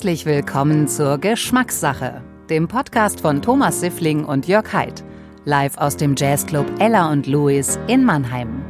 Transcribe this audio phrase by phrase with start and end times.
[0.00, 5.04] Herzlich willkommen zur Geschmackssache, dem Podcast von Thomas Siffling und Jörg Haidt,
[5.44, 8.64] live aus dem Jazzclub Ella und Louis in Mannheim.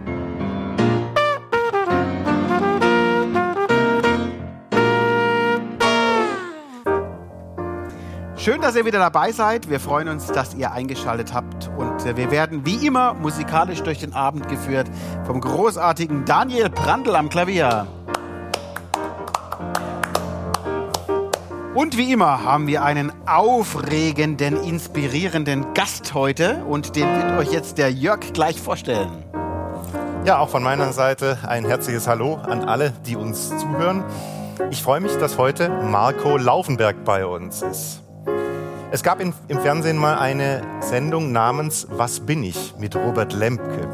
[8.34, 9.70] Schön, dass ihr wieder dabei seid.
[9.70, 11.70] Wir freuen uns, dass ihr eingeschaltet habt.
[11.76, 14.88] Und äh, wir werden wie immer musikalisch durch den Abend geführt
[15.26, 17.86] vom großartigen Daniel Brandl am Klavier.
[21.72, 26.64] Und wie immer haben wir einen aufregenden, inspirierenden Gast heute.
[26.64, 29.24] Und den wird euch jetzt der Jörg gleich vorstellen.
[30.24, 34.02] Ja, auch von meiner Seite ein herzliches Hallo an alle, die uns zuhören.
[34.70, 38.02] Ich freue mich, dass heute Marco Laufenberg bei uns ist.
[38.90, 43.88] Es gab in, im Fernsehen mal eine Sendung namens Was bin ich mit Robert Lempke.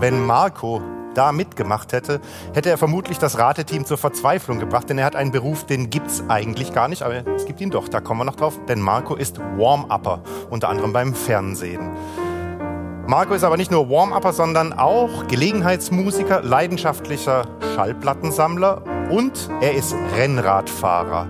[0.00, 0.82] Wenn Marco
[1.14, 2.20] da mitgemacht hätte,
[2.54, 6.24] hätte er vermutlich das Rateteam zur Verzweiflung gebracht, denn er hat einen Beruf, den gibt's
[6.28, 9.14] eigentlich gar nicht, aber es gibt ihn doch, da kommen wir noch drauf, denn Marco
[9.14, 11.90] ist Warm-Upper, unter anderem beim Fernsehen.
[13.06, 21.26] Marco ist aber nicht nur Warm-Upper, sondern auch Gelegenheitsmusiker, leidenschaftlicher Schallplattensammler und er ist Rennradfahrer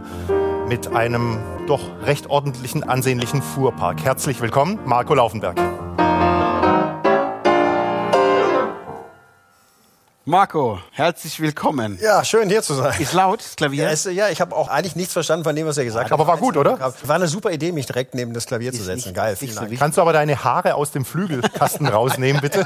[0.68, 4.04] mit einem doch recht ordentlichen, ansehnlichen Fuhrpark.
[4.04, 5.56] Herzlich willkommen, Marco Laufenberg.
[10.24, 11.98] Marco, herzlich willkommen.
[12.00, 12.94] Ja, schön hier zu sein.
[13.00, 13.84] Ist laut, das Klavier?
[13.86, 16.12] Ja, es, ja ich habe auch eigentlich nichts verstanden von dem, was er gesagt hat.
[16.12, 16.78] Aber war gut, oder?
[16.78, 19.08] War eine super Idee, mich direkt neben das Klavier zu setzen.
[19.08, 19.76] nicht- Geil, ist vielen nicht so.
[19.80, 22.64] Kannst du aber deine Haare aus dem Flügelkasten rausnehmen, bitte?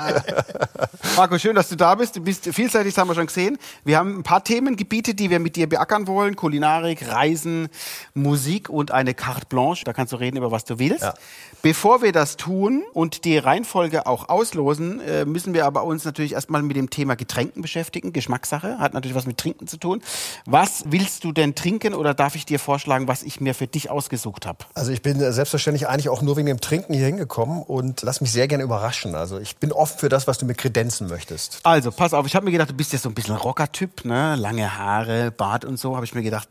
[1.17, 2.17] Marco, schön, dass du da bist.
[2.17, 3.57] Du bist vielseitig, das haben wir schon gesehen.
[3.85, 6.37] Wir haben ein paar Themengebiete, die wir mit dir beackern wollen.
[6.37, 7.71] Kulinarik, Reisen,
[8.13, 9.87] Musik und eine Carte Blanche.
[9.87, 11.05] Da kannst du reden über was du willst.
[11.05, 11.15] Ja.
[11.63, 16.35] Bevor wir das tun und die Reihenfolge auch auslosen, äh, müssen wir aber uns natürlich
[16.35, 18.13] erstmal mit dem Thema Getränken beschäftigen.
[18.13, 20.03] Geschmackssache, hat natürlich was mit Trinken zu tun.
[20.47, 23.91] Was willst du denn trinken oder darf ich dir vorschlagen, was ich mir für dich
[23.91, 24.59] ausgesucht habe?
[24.75, 28.33] Also ich bin selbstverständlich eigentlich auch nur wegen dem Trinken hier hingekommen und lass mich
[28.33, 29.15] sehr gerne überraschen.
[29.15, 31.61] Also ich bin offen für das, was du mir kredenzen möchtest.
[31.63, 34.37] Also, pass auf, ich habe mir gedacht, du bist ja so ein bisschen Rocker-Typ, ne?
[34.37, 36.49] Lange Haare, Bart und so, habe ich mir gedacht,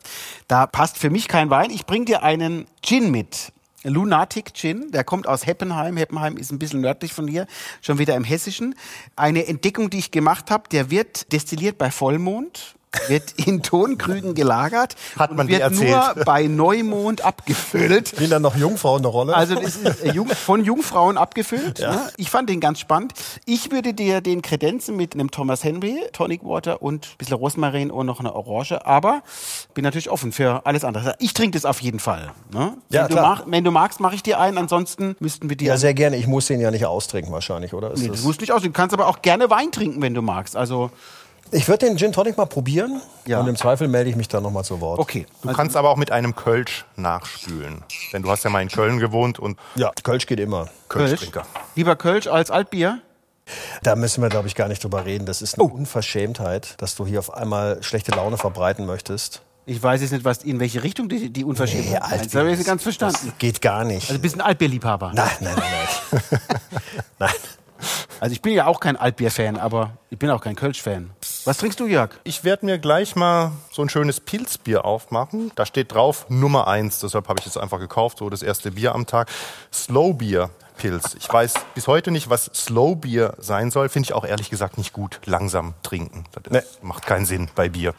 [0.48, 1.70] da passt für mich kein Wein.
[1.70, 3.52] Ich bring dir einen Gin mit.
[3.86, 5.98] Lunatic Gin, der kommt aus Heppenheim.
[5.98, 7.48] Heppenheim ist ein bisschen nördlich von hier,
[7.82, 8.76] schon wieder im Hessischen.
[9.16, 12.76] Eine Entdeckung, die ich gemacht habe, der wird destilliert bei Vollmond,
[13.08, 16.16] wird in Tonkrügen gelagert Hat und man dir wird erzählt.
[16.16, 18.10] nur bei Neumond abgefüllt.
[18.10, 19.36] Spielen dann noch Jungfrauen eine Rolle?
[19.36, 21.80] Also das ist äh, von Jungfrauen abgefüllt.
[21.80, 22.10] Ne?
[22.18, 23.14] Ich fand den ganz spannend.
[23.46, 27.92] Ich würde dir den kredenzen mit einem Thomas Henry, Tonic Water und ein bisschen Rosmarin
[27.92, 28.86] und noch eine Orange.
[28.86, 29.22] Aber
[29.74, 31.16] bin natürlich offen für alles andere.
[31.20, 32.32] Ich trinke das auf jeden Fall.
[32.54, 32.74] Ne?
[32.90, 34.58] Ja, wenn, du mag, wenn du magst, mache ich dir einen.
[34.58, 35.68] Ansonsten müssten wir dir...
[35.68, 36.18] ja, sehr gerne.
[36.18, 37.92] Ich muss den ja nicht austrinken wahrscheinlich, oder?
[37.92, 38.62] Ist nee, das musst du nicht aus.
[38.62, 40.56] Du kannst aber auch gerne Wein trinken, wenn du magst.
[40.56, 40.92] Also,
[41.52, 43.40] ich würde den Gin Tonic mal probieren Ja.
[43.40, 45.00] und im Zweifel melde ich mich dann nochmal zu Wort.
[45.00, 45.26] okay.
[45.42, 47.84] Du kannst aber auch mit einem Kölsch nachspülen.
[48.14, 50.68] Denn du hast ja mal in Köln gewohnt und Ja, Kölsch geht immer.
[50.90, 51.10] Kölsch.
[51.12, 51.46] Kölsch-Trinker.
[51.76, 53.00] Lieber Kölsch als Altbier?
[53.84, 55.26] Da müssen wir, glaube ich, gar nicht drüber reden.
[55.28, 59.42] Das ist eine Unverschämtheit, dass du hier auf einmal schlechte Laune verbreiten möchtest.
[59.68, 61.98] Ich weiß jetzt nicht, was, in welche Richtung die, die Unverschämtheit Nee.
[62.00, 63.18] Altbier Das habe ich nicht ist- ganz verstanden.
[63.26, 64.02] Das geht gar nicht.
[64.04, 65.12] Also, du bist ein Altbierliebhaber.
[65.14, 65.72] nein, nein, nein,
[66.12, 66.40] nein.
[67.20, 67.30] nein.
[68.20, 71.12] Also ich bin ja auch kein Altbier-Fan, aber ich bin auch kein Kölsch-Fan.
[71.46, 72.10] Was trinkst du, Jörg?
[72.24, 75.52] Ich werde mir gleich mal so ein schönes Pilzbier aufmachen.
[75.54, 77.02] Da steht drauf Nummer eins.
[77.02, 79.30] Deshalb habe ich es einfach gekauft, so das erste Bier am Tag.
[79.72, 81.16] Slow Beer Pilz.
[81.20, 83.90] Ich weiß bis heute nicht, was Slow Beer sein soll.
[83.90, 85.20] Finde ich auch ehrlich gesagt nicht gut.
[85.26, 86.24] Langsam trinken.
[86.32, 87.94] Das ist, macht keinen Sinn bei Bier.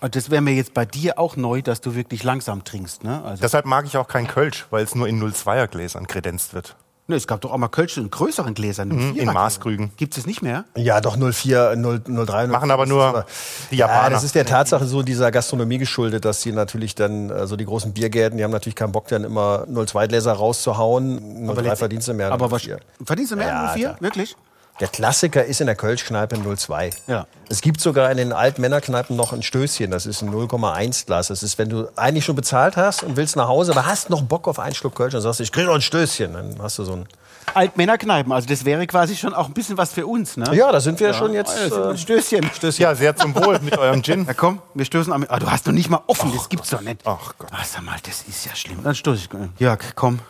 [0.00, 3.22] Und das wäre mir jetzt bei dir auch neu, dass du wirklich langsam trinkst, ne?
[3.22, 6.76] Also, Deshalb mag ich auch kein Kölsch, weil es nur in 02er Gläsern kredenzt wird.
[7.10, 8.88] Ne, es gab doch auch mal Kölsch in größeren Gläsern.
[8.88, 9.90] Mhm, in Maßkrügen.
[9.96, 10.64] Gibt es nicht mehr?
[10.76, 12.46] Ja, doch 04, 0, 03.
[12.46, 13.26] Machen aber nur
[13.70, 14.10] die Ja, Japaner.
[14.10, 17.92] das ist der Tatsache so dieser Gastronomie geschuldet, dass sie natürlich dann, so die großen
[17.92, 21.46] Biergärten, die haben natürlich keinen Bock, dann immer 02 Gläser rauszuhauen.
[21.54, 22.32] 03 verdienst du mehr.
[22.32, 22.78] Aber was, 04.
[23.04, 23.88] verdienst du mehr Ja, als vier?
[23.90, 24.00] Alter.
[24.02, 24.36] Wirklich?
[24.80, 26.90] Der Klassiker ist in der Kölschkneipe 02.
[27.06, 27.26] Ja.
[27.50, 31.28] Es gibt sogar in den Altmännerkneipen noch ein Stößchen, das ist ein 0,1 Glas.
[31.28, 34.22] Das ist, wenn du eigentlich schon bezahlt hast und willst nach Hause, aber hast noch
[34.22, 36.32] Bock auf einen Schluck Kölsch, dann sagst du, ich krieg noch ein Stößchen.
[36.32, 37.06] Dann hast du so ein.
[37.52, 40.54] Altmännerkneipen, also das wäre quasi schon auch ein bisschen was für uns, ne?
[40.54, 41.56] Ja, da sind wir schon jetzt.
[41.58, 42.48] Also, Äh, ein Stößchen.
[42.54, 42.82] Stößchen.
[42.82, 44.24] ja, sehr zum Wohl mit eurem Gin.
[44.26, 45.26] Na komm, wir stößen an.
[45.28, 47.00] Ah, du hast noch nicht mal offen, das gibt's doch nicht.
[47.04, 47.48] Ach Gott.
[47.52, 48.78] Ach, sag mal, das ist ja schlimm.
[48.84, 49.28] Dann stoß ich.
[49.58, 50.20] Jörg, komm.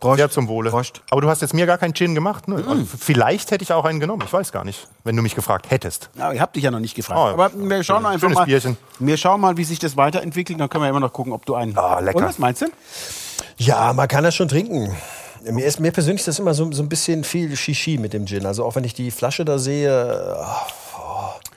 [0.00, 0.16] Prost.
[0.16, 0.70] Sehr zum Wohle.
[0.70, 1.02] Prost.
[1.10, 2.48] Aber du hast jetzt mir gar keinen Gin gemacht.
[2.48, 2.56] Ne?
[2.56, 4.22] Und Vielleicht hätte ich auch einen genommen.
[4.24, 6.08] Ich weiß gar nicht, wenn du mich gefragt hättest.
[6.16, 7.20] Ja, ich habe dich ja noch nicht gefragt.
[7.20, 8.44] Oh, aber wir schauen einfach schönes mal.
[8.46, 8.78] Bierchen.
[8.98, 10.58] Wir schauen mal, wie sich das weiterentwickelt.
[10.58, 11.76] Dann können wir immer noch gucken, ob du einen.
[11.76, 12.18] Ah, lecker.
[12.18, 12.66] Und was meinst du?
[13.58, 14.96] Ja, man kann das schon trinken.
[15.42, 18.26] Mir, ist, mir persönlich ist das immer so, so ein bisschen viel Shishi mit dem
[18.26, 18.46] Gin.
[18.46, 20.36] Also auch wenn ich die Flasche da sehe,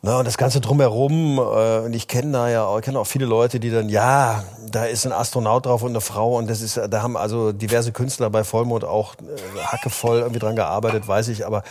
[0.06, 3.08] Na, und das Ganze drumherum, äh, und ich kenne da ja auch, ich kenne auch
[3.08, 6.60] viele Leute, die dann, ja, da ist ein Astronaut drauf und eine Frau und das
[6.60, 11.30] ist, da haben also diverse Künstler bei Vollmond auch äh, hackevoll irgendwie dran gearbeitet, weiß
[11.30, 11.64] ich, aber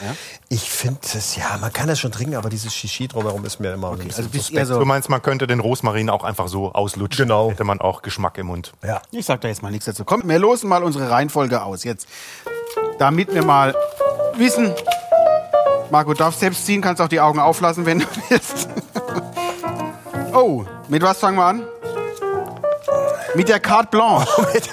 [0.49, 3.75] ich finde es, ja, man kann das schon trinken, aber dieses Shishi drumherum ist mir
[3.75, 4.79] immer ein bisschen Also eher so.
[4.79, 7.27] Du meinst, man könnte den Rosmarin auch einfach so auslutschen.
[7.27, 7.51] Genau.
[7.51, 8.73] Hätte man auch Geschmack im Mund.
[8.83, 9.03] Ja.
[9.11, 10.07] Ich sag da jetzt mal nichts dazu.
[10.07, 12.09] Komm, wir losen mal unsere Reihenfolge aus jetzt.
[12.99, 13.75] Damit wir mal
[14.39, 14.73] wissen.
[15.93, 18.69] Marco, darfst selbst ziehen, kannst auch die Augen auflassen, wenn du willst.
[20.35, 21.63] Oh, mit was fangen wir an?
[23.35, 24.27] Mit der Carte Blanche.
[24.55, 24.71] ist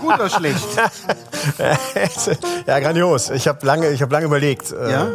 [0.00, 0.64] gut oder schlecht?
[2.68, 3.30] ja, grandios.
[3.30, 4.70] Ich habe lange, ich hab lange überlegt.
[4.70, 5.08] Äh, Ja?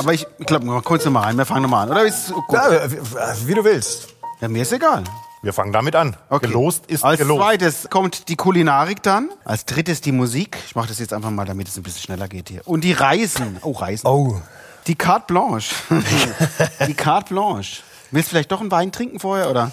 [0.00, 1.38] Aber ich, ich glaube, kurz nochmal rein.
[1.38, 1.90] Wir fangen nochmal an.
[1.90, 2.44] Oder ist gut?
[2.52, 2.98] ja, wie,
[3.46, 4.08] wie du willst.
[4.40, 5.04] Ja, mir ist egal.
[5.46, 6.16] Wir fangen damit an.
[6.28, 6.48] Okay.
[6.48, 7.40] Gelost ist Als gelost.
[7.40, 9.30] zweites kommt die Kulinarik dann.
[9.44, 10.58] Als drittes die Musik.
[10.66, 12.62] Ich mache das jetzt einfach mal, damit es ein bisschen schneller geht hier.
[12.64, 13.58] Und die Reisen.
[13.62, 14.08] Oh, Reisen.
[14.08, 14.42] Oh.
[14.88, 15.72] Die Carte Blanche.
[16.88, 17.84] die Carte Blanche.
[18.10, 19.70] Willst du vielleicht doch einen Wein trinken vorher, oder?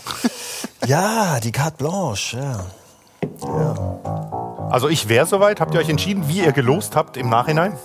[0.85, 2.37] Ja, die Carte Blanche,
[3.41, 4.42] ja.
[4.73, 5.61] Also ich wäre soweit.
[5.61, 7.77] Habt ihr euch entschieden, wie ihr gelost habt im Nachhinein?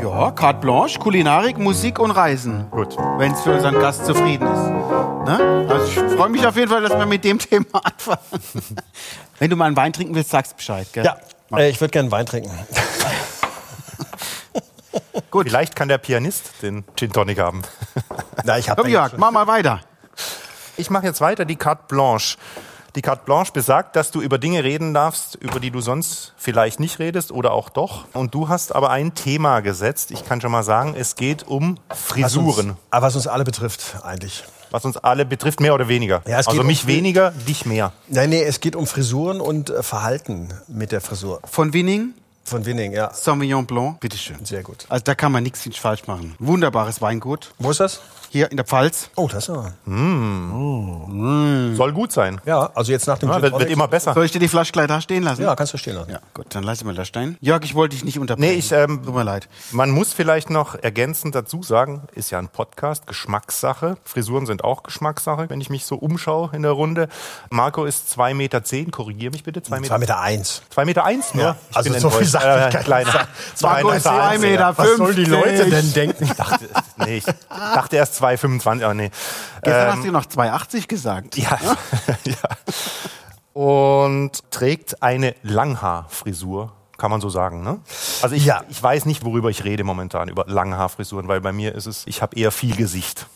[0.00, 2.70] Ja, Carte Blanche, Kulinarik, Musik und Reisen.
[2.70, 2.96] Gut.
[3.18, 4.66] Wenn es für unseren Gast zufrieden ist.
[5.28, 5.66] Ne?
[5.68, 8.40] Also ich freue mich auf jeden Fall, dass wir mit dem Thema anfangen.
[9.38, 10.86] Wenn du mal einen Wein trinken willst, sagst Bescheid.
[10.94, 11.04] Gell?
[11.04, 11.18] Ja,
[11.54, 12.50] äh, ich würde gerne Wein trinken.
[15.30, 15.48] Gut.
[15.48, 17.60] Vielleicht kann der Pianist den Gin Tonic haben.
[18.44, 19.80] Na, ich habe Komm, Jörg, mach mal weiter.
[20.78, 22.38] Ich mache jetzt weiter die Carte Blanche.
[22.94, 26.78] Die Carte Blanche besagt, dass du über Dinge reden darfst, über die du sonst vielleicht
[26.78, 28.04] nicht redest oder auch doch.
[28.12, 30.10] Und du hast aber ein Thema gesetzt.
[30.10, 32.76] Ich kann schon mal sagen, es geht um Frisuren.
[32.90, 34.44] Aber was uns alle betrifft, eigentlich.
[34.70, 36.22] Was uns alle betrifft, mehr oder weniger.
[36.26, 37.92] Ja, es also geht mich um- weniger, dich mehr.
[38.08, 41.40] Nein, nee, es geht um Frisuren und äh, Verhalten mit der Frisur.
[41.44, 42.10] Von Winning,
[42.44, 43.12] Von Winning, ja.
[43.14, 44.00] Sauvignon Blanc.
[44.00, 44.44] Bitteschön.
[44.44, 44.84] Sehr gut.
[44.90, 46.34] Also da kann man nichts falsch machen.
[46.38, 47.54] Wunderbares Weingut.
[47.58, 48.00] Wo ist das?
[48.32, 49.10] Hier in der Pfalz.
[49.14, 49.72] Oh, das ist ja.
[51.76, 52.40] Soll gut sein.
[52.46, 54.14] Ja, also jetzt nach dem Ja, wird, wird immer besser.
[54.14, 55.42] Soll ich dir die Flasche gleich da stehen lassen?
[55.42, 56.12] Ja, kannst du stehen lassen.
[56.12, 57.36] Ja, gut, dann lass ich mal da stehen.
[57.42, 58.50] Jörg, ich wollte dich nicht unterbrechen.
[58.50, 59.48] Nee, ich, ähm, Tut mir leid.
[59.70, 63.98] Man muss vielleicht noch ergänzend dazu sagen, ist ja ein Podcast, Geschmackssache.
[64.02, 67.08] Frisuren sind auch Geschmackssache, wenn ich mich so umschaue in der Runde.
[67.50, 69.88] Marco ist 2,10 Meter, korrigiere mich bitte, 2 Meter.
[69.94, 70.62] Zwei Meter eins.
[70.70, 71.44] 2 Meter eins nur?
[71.44, 72.42] Ja, Ich also bin so viel enttäuscht.
[72.44, 73.26] sag ich Äh, kleiner.
[73.60, 75.28] Marco ist zwei Meter Was sollen die 50.
[75.28, 76.24] Leute denn denken?
[76.24, 76.66] Ich dachte,
[77.04, 79.10] nee, ich dachte erst 2,25, aber nee.
[79.62, 81.36] Gestern Ähm, hast du noch 2,80 gesagt.
[81.36, 81.58] ja,
[82.24, 82.36] ja.
[83.52, 87.80] Und trägt eine Langhaarfrisur, kann man so sagen, ne?
[88.22, 88.62] Also ich, Ja.
[88.68, 92.22] ich weiß nicht, worüber ich rede momentan, über Langhaarfrisuren, weil bei mir ist es, ich
[92.22, 93.26] habe eher viel Gesicht.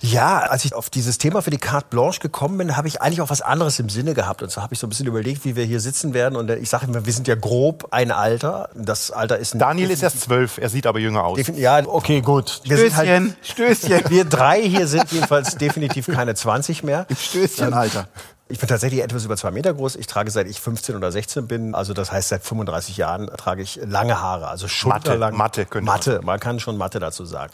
[0.00, 3.20] Ja, als ich auf dieses Thema für die Carte Blanche gekommen bin, habe ich eigentlich
[3.20, 4.42] auch was anderes im Sinne gehabt.
[4.42, 6.36] Und so habe ich so ein bisschen überlegt, wie wir hier sitzen werden.
[6.36, 8.70] Und ich sage immer, wir sind ja grob ein Alter.
[8.74, 11.38] Das Alter ist ein Daniel ist erst zwölf, er sieht aber jünger aus.
[11.54, 12.60] Ja, okay, gut.
[12.64, 14.02] Wir sind halt, Stößchen, Stößchen.
[14.10, 17.06] wir drei hier sind jedenfalls definitiv keine 20 mehr.
[17.16, 18.08] Stößchen, Alter.
[18.46, 19.96] Ich bin tatsächlich etwas über zwei Meter groß.
[19.96, 23.62] Ich trage seit ich 15 oder 16 bin, also das heißt seit 35 Jahren trage
[23.62, 25.34] ich lange Haare, also schulterlang.
[25.34, 27.52] Matte könnte man Matte, man kann schon Matte dazu sagen.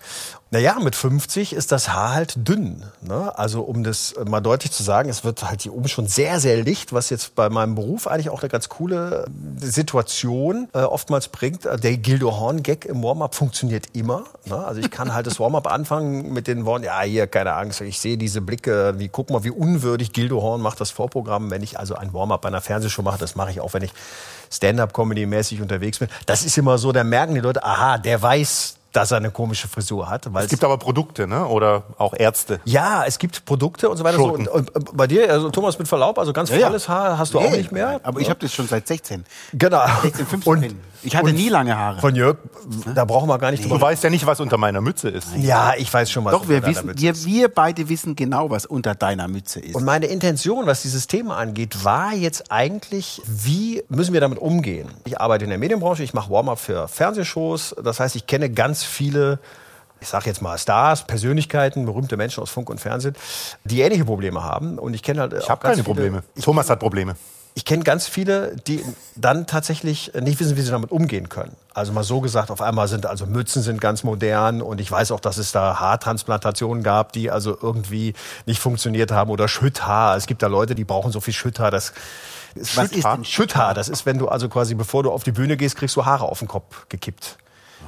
[0.52, 2.82] Naja, mit 50 ist das Haar halt dünn.
[3.02, 3.38] Ne?
[3.38, 6.60] Also um das mal deutlich zu sagen, es wird halt hier oben schon sehr, sehr
[6.64, 9.26] licht, was jetzt bei meinem Beruf eigentlich auch eine ganz coole
[9.60, 11.66] Situation äh, oftmals bringt.
[11.66, 14.24] Der Gildo Horn-Gag im Warm-up funktioniert immer.
[14.44, 14.56] Ne?
[14.56, 18.00] Also ich kann halt das Warm-up anfangen mit den Worten, ja hier, keine Angst, ich
[18.00, 21.78] sehe diese Blicke, wie guck mal, wie unwürdig Gildo Horn macht das Vorprogramm, wenn ich
[21.78, 23.92] also ein Warm-up bei einer Fernsehshow mache, das mache ich auch, wenn ich
[24.50, 26.08] Stand-up-Comedy-mäßig unterwegs bin.
[26.26, 29.68] Das ist immer so, da merken die Leute, aha, der weiß, dass er eine komische
[29.68, 30.32] Frisur hat.
[30.32, 31.46] Weil Es gibt aber Produkte, ne?
[31.46, 32.60] Oder auch Ärzte.
[32.64, 34.16] ja, es gibt Produkte und so weiter.
[34.16, 36.66] So, und, und bei dir, also Thomas mit Verlaub, also ganz ja.
[36.66, 38.00] volles Haar hast du auch Nee, nicht mehr.
[38.02, 39.24] Aber ich habe das schon seit 16.
[39.52, 39.84] Genau.
[40.02, 40.52] 16, 15.
[40.52, 42.00] Und ich hatte nie lange Haare.
[42.00, 42.36] von Jörg,
[42.94, 43.82] da brauchen wir gar nicht Du drüber.
[43.82, 45.28] weißt ja nicht, was unter meiner Mütze ist.
[45.36, 46.32] Ja, ich weiß schon was.
[46.32, 47.26] Doch, wir unter deiner wissen, Mütze wir, ist.
[47.26, 49.74] wir beide wissen genau, was unter deiner Mütze ist.
[49.74, 54.88] Und meine Intention, was dieses Thema angeht, war jetzt eigentlich, wie müssen wir damit umgehen?
[55.04, 57.74] Ich arbeite in der Medienbranche, ich mache Warm-up für Fernsehshows.
[57.82, 59.38] Das heißt, ich kenne ganz viele,
[60.00, 63.14] ich sage jetzt mal Stars, Persönlichkeiten, berühmte Menschen aus Funk und Fernsehen,
[63.64, 64.78] die ähnliche Probleme haben.
[64.78, 66.22] Und ich kenne halt Ich habe keine Probleme.
[66.42, 67.16] Thomas hat Probleme.
[67.60, 68.82] Ich kenne ganz viele, die
[69.16, 71.54] dann tatsächlich nicht wissen, wie sie damit umgehen können.
[71.74, 75.12] Also mal so gesagt, auf einmal sind also Mützen sind ganz modern und ich weiß
[75.12, 78.14] auch, dass es da Haartransplantationen gab, die also irgendwie
[78.46, 80.16] nicht funktioniert haben oder Schütthaar.
[80.16, 81.92] Es gibt da Leute, die brauchen so viel Schütthaar, das
[82.54, 83.74] Was ist denn Schütthaar?
[83.74, 86.24] Das ist, wenn du also quasi bevor du auf die Bühne gehst, kriegst du Haare
[86.24, 87.36] auf den Kopf gekippt.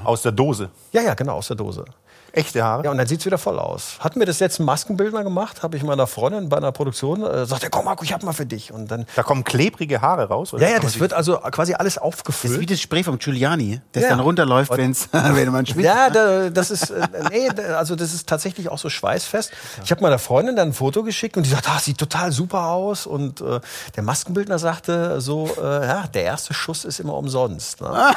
[0.05, 0.69] Aus der Dose.
[0.93, 1.87] Ja, ja, genau, aus der Dose.
[2.35, 2.85] Echte Haare?
[2.85, 3.97] Ja, und dann sieht's wieder voll aus.
[4.01, 7.45] Hatten wir das jetzt einen Maskenbildner gemacht, habe ich meiner Freundin bei einer Produktion, äh,
[7.45, 8.73] sagt er, komm Marco, ich hab mal für dich.
[8.73, 10.55] Und dann, Da kommen klebrige Haare raus?
[10.55, 12.61] Oder ja, ja, das wird also quasi alles Das ist aufgefüllt.
[12.61, 14.09] wie das Spray vom Giuliani, das Ja.
[14.11, 15.85] dann runterläuft, wenn's, wenn man schwitzt.
[15.85, 19.53] Ja, da, das ist, äh, nee, da- also das ist tatsächlich auch so schweißfest.
[19.85, 22.69] Ich habe meiner Freundin dann ein Foto geschickt und die sagt, ah, sieht total super
[22.69, 23.07] aus.
[23.07, 23.61] Und äh,
[23.95, 27.81] der Maskenbildner sagte so, äh, ja, der erste Schuss ist immer umsonst.
[27.83, 27.91] Ne?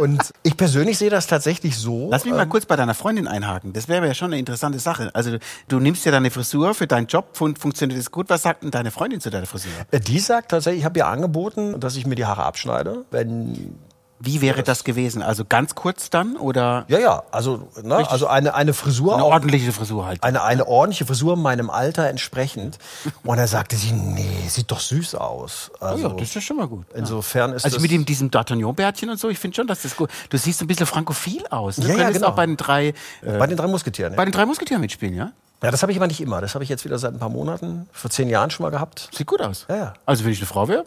[0.00, 2.08] und ich persönlich sehe das tatsächlich so.
[2.10, 3.72] Lass mich ähm, mal kurz bei deiner Freundin einhaken.
[3.72, 5.10] Das wäre ja schon eine interessante Sache.
[5.14, 8.30] Also du nimmst ja deine Frisur für deinen Job, fun funktioniert das gut.
[8.30, 9.72] Was sagt denn deine Freundin zu deiner Frisur?
[9.90, 13.78] äh, die sagt tatsächlich, ich habe ihr angeboten, dass ich mir die Haare abschneide, wenn
[14.24, 15.20] Wie wäre das gewesen?
[15.22, 19.32] Also ganz kurz dann oder ja ja, also ne, also eine eine Frisur eine auch
[19.32, 20.22] ordentliche Frisur halt?
[20.22, 22.78] eine, eine ordentliche Frisur meinem Alter entsprechend.
[23.24, 25.70] Und dann sagte sie, nee, sieht doch süß aus.
[25.80, 26.86] Oh Also, ja, das ist schon mal gut.
[26.94, 27.82] insofern ist Also das...
[27.82, 30.08] mit dem, diesem D'Artagnan-Bärtchen und so, ich finde schon, dass das gut.
[30.30, 31.76] Du siehst ein bisschen frankophil aus.
[31.76, 32.28] Du Ja, ja, könntest genau.
[32.32, 32.88] auch bei den drei,
[33.22, 34.14] äh, bei den drei Musketieren.
[34.14, 35.32] bei Ja, den drei Musketieren mitspielen, ja?
[35.62, 36.40] ja das habe ich aber nicht immer.
[36.40, 39.08] Das habe ich jetzt wieder seit ein paar Monaten, vor zehn Jahren schon mal gehabt.
[39.12, 39.66] Sieht gut aus.
[39.68, 39.92] Ja, ja.
[40.06, 40.84] Also wenn ich eine Frau wäre,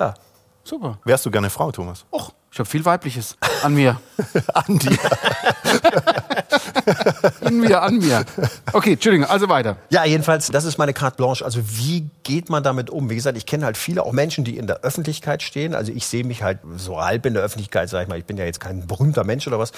[0.00, 0.14] Ja.
[0.64, 0.98] super.
[1.04, 2.04] Wärst du gerne Frau, Thomas?
[2.12, 4.00] Och, ich habe viel Weibliches an mir.
[4.54, 4.98] An dir.
[7.42, 8.24] In mir, an mir.
[8.72, 9.76] Okay, Entschuldigung, also weiter.
[9.90, 11.44] Ja, jedenfalls, das ist meine Carte Blanche.
[11.44, 13.10] Also wie geht man damit um?
[13.10, 15.74] Wie gesagt, ich kenne halt viele, auch Menschen, die in der Öffentlichkeit stehen.
[15.74, 18.18] Also ich sehe mich halt so halb in der Öffentlichkeit, sag ich mal.
[18.18, 19.72] Ich bin ja jetzt kein berühmter Mensch oder was.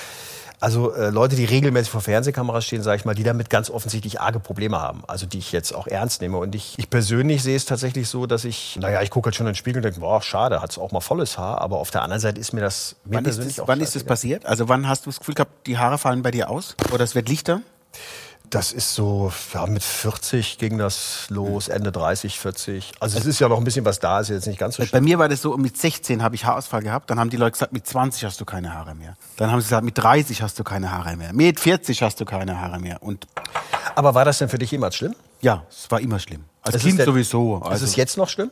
[0.60, 4.20] Also äh, Leute, die regelmäßig vor Fernsehkameras stehen, sage ich mal, die damit ganz offensichtlich
[4.20, 5.02] arge Probleme haben.
[5.06, 6.36] Also die ich jetzt auch ernst nehme.
[6.36, 9.46] Und ich, ich persönlich sehe es tatsächlich so, dass ich, naja, ich gucke halt schon
[9.46, 11.62] in den Spiegel und denke, boah, schade, hat's auch mal volles Haar.
[11.62, 13.80] Aber auf der anderen Seite ist mir das mir Wann ist persönlich das, auch wann
[13.80, 14.44] ist das passiert?
[14.44, 16.76] Also wann hast du das Gefühl gehabt, die Haare fallen bei dir aus?
[16.92, 17.62] Oder es wird lichter?
[18.50, 22.90] Das ist so, ja, mit 40 ging das los, Ende 30, 40.
[22.98, 24.88] Also es ist ja noch ein bisschen was da, ist jetzt nicht ganz so Bei
[24.88, 25.04] schlimm.
[25.04, 27.10] mir war das so, mit 16 habe ich Haarausfall gehabt.
[27.10, 29.16] Dann haben die Leute gesagt, mit 20 hast du keine Haare mehr.
[29.36, 31.32] Dann haben sie gesagt, mit 30 hast du keine Haare mehr.
[31.32, 33.00] Mit 40 hast du keine Haare mehr.
[33.04, 33.28] Und
[33.94, 35.14] Aber war das denn für dich jemals schlimm?
[35.42, 36.44] ja, es war immer schlimm.
[36.62, 37.58] Als Es Kind ist der- sowieso.
[37.58, 38.50] ist Also, es jetzt noch schlimm?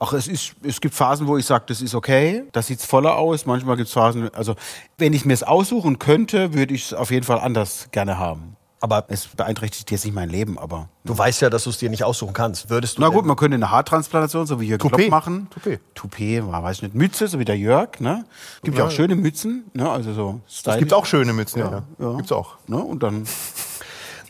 [0.00, 3.14] ach, es, ist, es gibt Phasen, wo ich sage, das ist okay, das sieht's voller
[3.16, 3.46] aus.
[3.46, 4.56] Manchmal gibt es Phasen, also
[4.98, 8.56] wenn ich mir es aussuchen könnte, würde ich es auf jeden Fall anders gerne haben.
[8.86, 11.90] Aber Es beeinträchtigt jetzt nicht mein Leben, aber du weißt ja, dass du es dir
[11.90, 12.70] nicht aussuchen kannst.
[12.70, 14.98] Würdest du Na gut, man könnte eine Haartransplantation, so wie Jörg Toupet.
[14.98, 15.48] Klopp machen.
[15.50, 15.80] Toupet.
[15.96, 16.94] Toupet, ja, weiß ich nicht.
[16.94, 18.24] Mütze, so wie der Jörg, ne?
[18.62, 19.90] Gibt ja, auch schöne Mützen, ne?
[19.90, 21.82] Also so Es gibt auch schöne Mützen, ja.
[21.98, 22.12] ja.
[22.12, 22.58] Gibt's auch.
[22.68, 22.76] Ne?
[22.76, 23.26] Und dann.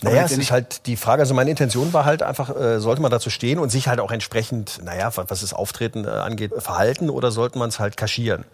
[0.03, 3.11] Naja, es ist halt die Frage, also meine Intention war halt einfach, äh, sollte man
[3.11, 7.09] dazu stehen und sich halt auch entsprechend, naja, was was das Auftreten äh, angeht, verhalten
[7.09, 8.45] oder sollte man es halt kaschieren?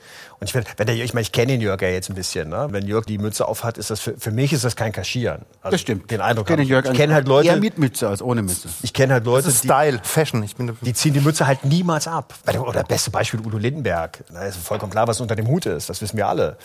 [0.43, 2.67] Und ich, wenn der, ich meine, ich kenne den Jörg ja jetzt ein bisschen, ne?
[2.71, 5.43] Wenn Jörg die Mütze auf hat, ist das für, für mich ist das kein Kaschieren.
[5.61, 6.11] Also Das stimmt.
[6.11, 6.97] Den Eindruck ich kenne Jörg ich.
[6.97, 8.69] Kenne halt Leute, eher mit Mütze als ohne Mütze.
[8.83, 10.43] ich kenne halt Leute, Das ist die, Style, Fashion.
[10.43, 12.35] Ich bin die ziehen die Mütze halt niemals ab.
[12.59, 14.25] Oder beste Beispiel Udo Lindenberg.
[14.33, 15.89] Da ist vollkommen klar, was unter dem Hut ist.
[15.89, 16.57] Das wissen wir alle.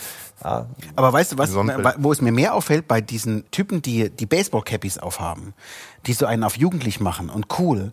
[0.43, 0.65] Ja,
[0.95, 4.97] Aber weißt du was, wo es mir mehr auffällt, bei diesen Typen, die die Baseball-Cappies
[4.97, 5.53] aufhaben,
[6.07, 7.91] die so einen auf jugendlich machen und cool.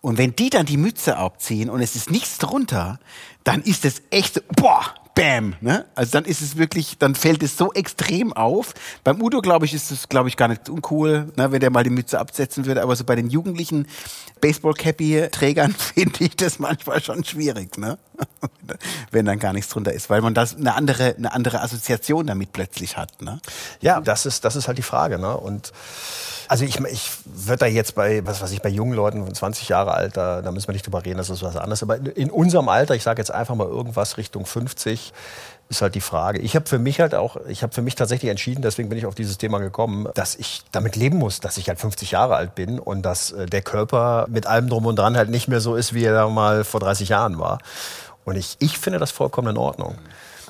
[0.00, 2.98] Und wenn die dann die Mütze abziehen und es ist nichts drunter,
[3.44, 5.84] dann ist es echt, so, boah, bam, ne?
[5.94, 8.74] Also dann ist es wirklich, dann fällt es so extrem auf.
[9.04, 11.84] Beim Udo, glaube ich, ist es, glaube ich, gar nicht uncool, ne, wenn der mal
[11.84, 12.82] die Mütze absetzen würde.
[12.82, 13.86] Aber so bei den jugendlichen
[14.40, 17.98] Baseball-Cappy-Trägern finde ich das manchmal schon schwierig, ne?
[19.10, 22.52] wenn dann gar nichts drunter ist, weil man das eine andere, eine andere Assoziation damit
[22.52, 23.40] plötzlich hat, ne?
[23.80, 25.18] Ja, das ist, das ist halt die Frage.
[25.18, 25.36] Ne?
[25.36, 25.72] Und
[26.48, 29.68] also ich, ich würde da jetzt bei, was weiß ich, bei jungen Leuten von 20
[29.68, 31.82] Jahre alt, da, da müssen wir nicht drüber reden, das ist was anderes.
[31.82, 35.12] Aber in unserem Alter, ich sage jetzt einfach mal irgendwas Richtung 50,
[35.68, 36.40] ist halt die Frage.
[36.40, 39.06] Ich habe für mich halt auch, ich habe für mich tatsächlich entschieden, deswegen bin ich
[39.06, 42.54] auf dieses Thema gekommen, dass ich damit leben muss, dass ich halt 50 Jahre alt
[42.54, 45.74] bin und dass äh, der Körper mit allem drum und dran halt nicht mehr so
[45.74, 47.58] ist, wie er mal vor 30 Jahren war.
[48.24, 49.96] Und ich, ich finde das vollkommen in Ordnung.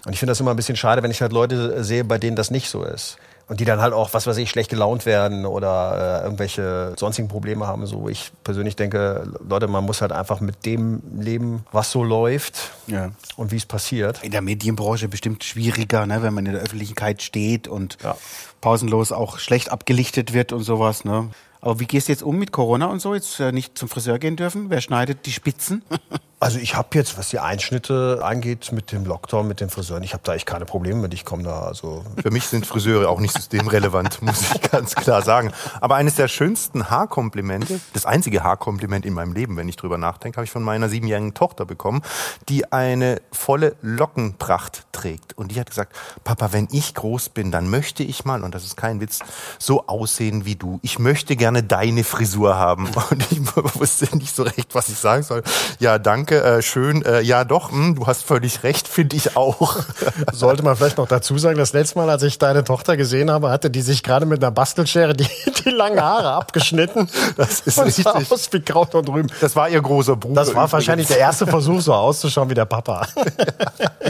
[0.04, 2.36] Und ich finde das immer ein bisschen schade, wenn ich halt Leute sehe, bei denen
[2.36, 3.16] das nicht so ist.
[3.46, 7.28] Und die dann halt auch, was weiß ich, schlecht gelaunt werden oder äh, irgendwelche sonstigen
[7.28, 7.84] Probleme haben.
[7.86, 12.70] So, ich persönlich denke, Leute, man muss halt einfach mit dem leben, was so läuft
[12.86, 13.10] Ja.
[13.36, 14.22] und wie es passiert.
[14.24, 18.16] In der Medienbranche bestimmt schwieriger, ne, wenn man in der Öffentlichkeit steht und Ja.
[18.62, 21.04] pausenlos auch schlecht abgelichtet wird und sowas.
[21.04, 21.28] Ne?
[21.64, 23.14] Aber wie gehst du jetzt um mit Corona und so?
[23.14, 24.68] Jetzt äh, nicht zum Friseur gehen dürfen?
[24.68, 25.82] Wer schneidet die Spitzen?
[26.44, 30.12] Also ich habe jetzt, was die Einschnitte angeht, mit dem Lockdown, mit den Friseuren, ich
[30.12, 31.14] habe da echt keine Probleme mit.
[31.14, 35.22] Ich komme da also Für mich sind Friseure auch nicht systemrelevant, muss ich ganz klar
[35.22, 35.52] sagen.
[35.80, 40.36] Aber eines der schönsten Haarkomplimente, das einzige Haarkompliment in meinem Leben, wenn ich drüber nachdenke,
[40.36, 42.02] habe ich von meiner siebenjährigen Tochter bekommen,
[42.50, 45.38] die eine volle Lockenpracht trägt.
[45.38, 48.64] Und die hat gesagt, Papa, wenn ich groß bin, dann möchte ich mal, und das
[48.64, 49.20] ist kein Witz,
[49.58, 50.78] so aussehen wie du.
[50.82, 52.88] Ich möchte gerne gerne deine Frisur haben.
[53.10, 53.40] Und ich
[53.74, 55.42] wusste nicht so recht, was ich sagen soll.
[55.78, 57.04] Ja, danke, äh, schön.
[57.04, 59.78] Äh, ja, doch, mh, hm, du hast völlig recht, finde ich auch.
[60.32, 63.50] Sollte man vielleicht noch dazu sagen, das letzte Mal, als ich deine Tochter gesehen habe,
[63.50, 65.28] hatte die sich gerade mit einer Bastelschere die,
[65.64, 67.08] die langen Haare abgeschnitten.
[67.36, 68.04] Das ist und richtig.
[68.04, 69.30] Sah aus wie Kraut und Rüben.
[69.40, 70.34] Das war ihr großer Bruder.
[70.34, 70.72] Das war übrigens.
[70.72, 73.06] wahrscheinlich der erste Versuch, so auszuschauen wie der Papa.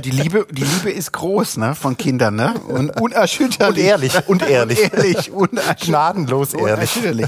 [0.03, 2.55] Die Liebe, die Liebe ist groß, ne, von Kindern, ne?
[2.69, 3.69] Und unerschütterlich.
[3.69, 4.29] Und ehrlich.
[4.29, 5.31] Und ehrlich.
[5.31, 5.81] Und ehrlich.
[5.81, 6.91] Gnadenlos ehrlich.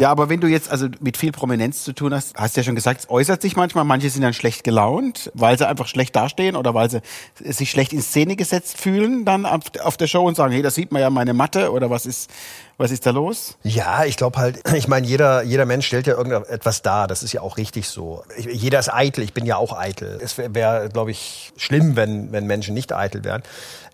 [0.00, 2.64] Ja, aber wenn du jetzt also mit viel Prominenz zu tun hast, hast du ja
[2.64, 6.16] schon gesagt, es äußert sich manchmal, manche sind dann schlecht gelaunt, weil sie einfach schlecht
[6.16, 7.00] dastehen oder weil sie
[7.44, 10.92] sich schlecht in Szene gesetzt fühlen dann auf der Show und sagen, hey, da sieht
[10.92, 12.30] man ja meine Matte oder was ist,
[12.76, 13.56] was ist da los?
[13.62, 17.06] Ja, ich glaube halt, ich meine, jeder, jeder Mensch stellt ja irgendetwas dar.
[17.06, 18.24] Das ist ja auch richtig so.
[18.36, 19.22] Ich, jeder ist eitel.
[19.22, 20.18] Ich bin ja auch eitel.
[20.22, 23.42] Es wäre, wär, glaube ich, schlimm, wenn, wenn Menschen nicht eitel wären.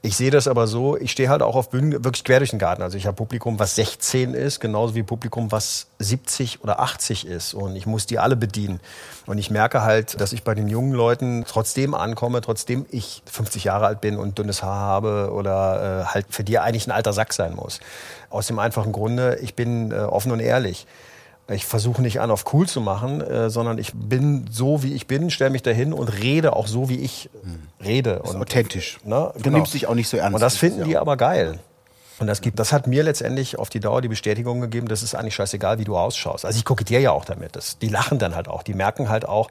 [0.02, 2.58] Ich sehe das aber so, ich stehe halt auch auf Bühnen wirklich quer durch den
[2.58, 2.82] Garten.
[2.82, 7.54] Also ich habe Publikum, was 16 ist, genauso wie Publikum, was 70 oder 80 ist.
[7.54, 8.80] Und ich muss die alle bedienen.
[9.26, 13.64] Und ich merke halt, dass ich bei den jungen Leuten trotzdem ankomme, trotzdem ich 50
[13.64, 17.12] Jahre alt bin und dünnes Haar habe oder äh, halt für die eigentlich ein alter
[17.12, 17.80] Sack sein muss.
[18.30, 20.86] Aus dem einfachen Grunde, ich bin äh, offen und ehrlich.
[21.48, 25.08] Ich versuche nicht an, auf cool zu machen, äh, sondern ich bin so, wie ich
[25.08, 27.62] bin, stelle mich dahin und rede auch so, wie ich hm.
[27.84, 28.22] rede.
[28.22, 28.98] Und, authentisch.
[29.04, 29.32] Ne?
[29.34, 29.58] Du genau.
[29.58, 30.34] nimmst dich auch nicht so ernst.
[30.34, 31.58] Und das finden die aber geil.
[32.20, 35.14] Und das, gibt, das hat mir letztendlich auf die Dauer die Bestätigung gegeben, das ist
[35.14, 36.44] eigentlich scheißegal, wie du ausschaust.
[36.44, 37.56] Also ich kokettiere ja auch damit.
[37.56, 38.62] Das, die lachen dann halt auch.
[38.62, 39.48] Die merken halt auch,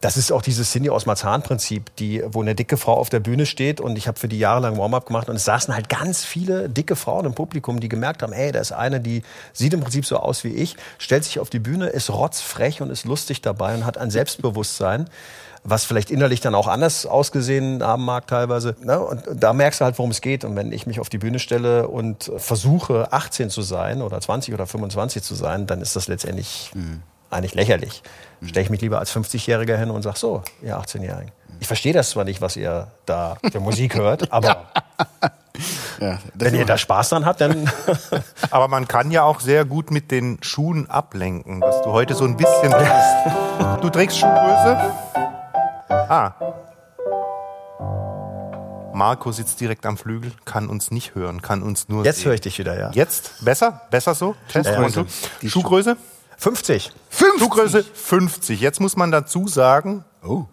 [0.00, 3.44] das ist auch dieses Cindy aus Marzahn-Prinzip, die, wo eine dicke Frau auf der Bühne
[3.44, 6.70] steht und ich habe für die jahrelang Warm-up gemacht und es saßen halt ganz viele
[6.70, 10.06] dicke Frauen im Publikum, die gemerkt haben, ey, da ist eine, die sieht im Prinzip
[10.06, 13.74] so aus wie ich, stellt sich auf die Bühne, ist rotzfrech und ist lustig dabei
[13.74, 15.10] und hat ein Selbstbewusstsein
[15.68, 18.76] was vielleicht innerlich dann auch anders ausgesehen haben mag teilweise.
[18.82, 18.98] Ne?
[19.00, 20.44] Und da merkst du halt, worum es geht.
[20.44, 24.54] Und wenn ich mich auf die Bühne stelle und versuche, 18 zu sein oder 20
[24.54, 27.02] oder 25 zu sein, dann ist das letztendlich mhm.
[27.30, 28.02] eigentlich lächerlich.
[28.40, 28.48] Mhm.
[28.48, 31.32] Stelle ich mich lieber als 50-Jähriger hin und sage, so, ihr 18-Jährigen.
[31.58, 34.68] Ich verstehe das zwar nicht, was ihr da für Musik hört, aber
[36.00, 37.70] ja, wenn ihr da Spaß dran habt, dann.
[38.50, 42.24] aber man kann ja auch sehr gut mit den Schuhen ablenken, was du heute so
[42.24, 43.80] ein bisschen tust.
[43.82, 45.05] Du trägst Schuhgröße?
[45.88, 46.32] Ah.
[48.94, 52.40] Marco sitzt direkt am Flügel, kann uns nicht hören, kann uns nur Jetzt höre ich
[52.40, 52.90] dich wieder, ja.
[52.92, 53.44] Jetzt?
[53.44, 53.82] Besser?
[53.90, 54.34] Besser so?
[54.48, 55.04] Schuhgröße.
[55.42, 55.96] Die Schuhgröße?
[56.38, 56.92] 50.
[57.10, 57.40] 50.
[57.40, 58.60] Schuhgröße 50.
[58.60, 60.44] Jetzt muss man dazu sagen, oh.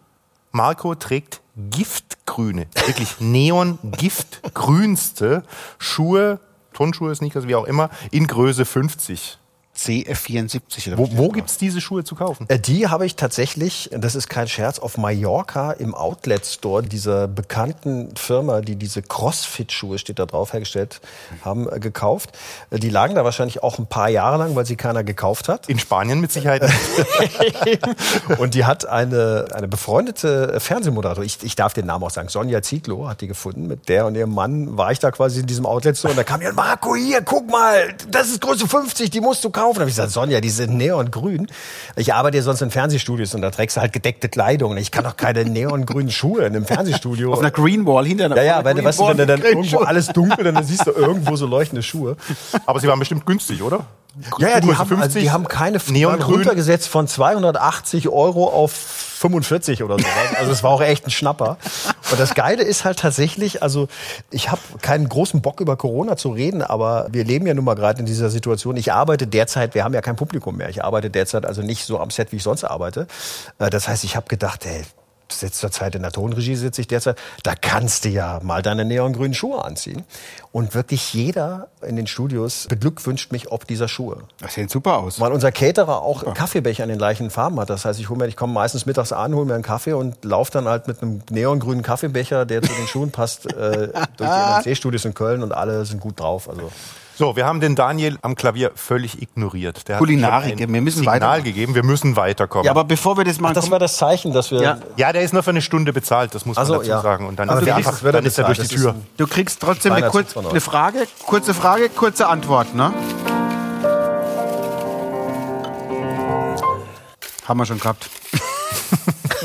[0.51, 5.43] Marco trägt giftgrüne, wirklich neon-giftgrünste
[5.77, 6.39] Schuhe,
[6.73, 9.37] Turnschuhe, Sneakers, wie auch immer, in Größe 50.
[9.75, 10.97] CF74.
[10.97, 12.45] Wo, wo gibt es diese Schuhe zu kaufen?
[12.47, 17.27] Äh, die habe ich tatsächlich, das ist kein Scherz, auf Mallorca im Outlet Store dieser
[17.27, 21.01] bekannten Firma, die diese Crossfit-Schuhe, steht da drauf, hergestellt
[21.43, 22.37] haben, äh, gekauft.
[22.69, 25.67] Äh, die lagen da wahrscheinlich auch ein paar Jahre lang, weil sie keiner gekauft hat.
[25.67, 26.63] In Spanien mit Sicherheit.
[28.37, 32.61] und die hat eine, eine befreundete Fernsehmoderator, ich, ich darf den Namen auch sagen, Sonja
[32.61, 33.67] Zieglo hat die gefunden.
[33.67, 36.23] Mit der und ihrem Mann war ich da quasi in diesem Outlet Store und da
[36.23, 39.75] kam ja Marco, hier, guck mal, das ist Größe 50, die musst du kaufen kaufen.
[39.75, 41.47] Da habe ich gesagt, Sonja, die sind neongrün.
[41.95, 44.77] Ich arbeite ja sonst in Fernsehstudios und da trägst du halt gedeckte Kleidung.
[44.77, 47.33] Ich kann doch keine neongrünen Schuhe in einem Fernsehstudio.
[47.33, 50.07] Auf einer Greenwall hinter einer Ja, ja, wenn, weißt du, wenn du dann irgendwo alles
[50.07, 52.17] dunkel, dann siehst du irgendwo so leuchtende Schuhe.
[52.65, 53.85] Aber sie waren bestimmt günstig, oder?
[54.37, 59.81] Ja, ja, die haben, also die haben keine Neongrün runtergesetzt von 280 Euro auf 45
[59.81, 60.05] oder so.
[60.37, 61.57] Also es war auch echt ein Schnapper.
[62.11, 63.87] Und das Geile ist halt tatsächlich, also
[64.29, 67.75] ich habe keinen großen Bock über Corona zu reden, aber wir leben ja nun mal
[67.75, 68.77] gerade in dieser Situation.
[68.77, 70.69] Ich arbeite derzeit, wir haben ja kein Publikum mehr.
[70.69, 73.07] Ich arbeite derzeit also nicht so am Set, wie ich sonst arbeite.
[73.57, 74.83] Äh, das heißt, ich habe gedacht, ey,
[75.41, 79.33] letzter Zeit in der Tonregie sitze ich derzeit, da kannst du ja mal deine neongrünen
[79.33, 80.03] Schuhe anziehen.
[80.51, 84.17] Und wirklich jeder in den Studios beglückwünscht mich ob dieser Schuhe.
[84.39, 85.19] Das sieht super aus.
[85.19, 86.31] Weil unser Caterer auch ja.
[86.31, 87.69] Kaffeebecher in den gleichen Farben hat.
[87.69, 90.23] Das heißt, ich, hol mir, ich komme meistens mittags an, hole mir einen Kaffee und
[90.23, 94.69] laufe dann halt mit einem neongrünen Kaffeebecher, der zu den Schuhen passt, äh, durch die
[94.69, 96.47] NMC-Studios in Köln und alle sind gut drauf.
[96.47, 96.71] Also
[97.23, 99.87] so, wir haben den Daniel am Klavier völlig ignoriert.
[99.87, 101.41] Der Kulinarik, wir müssen Signal weiter.
[101.41, 102.65] gegeben, wir müssen weiterkommen.
[102.65, 104.61] Ja, aber bevor wir das machen, das war das Zeichen, dass wir.
[104.61, 104.77] Ja.
[104.97, 107.01] ja, der ist nur für eine Stunde bezahlt, das muss man dazu ja.
[107.01, 107.25] sagen.
[107.25, 108.95] Und dann also ist er einfach, dann ist er durch die Tür.
[109.15, 112.93] Du kriegst trotzdem eine, kurz, eine Frage, kurze Frage, kurze Antwort, ne?
[117.47, 118.09] Haben wir schon gehabt.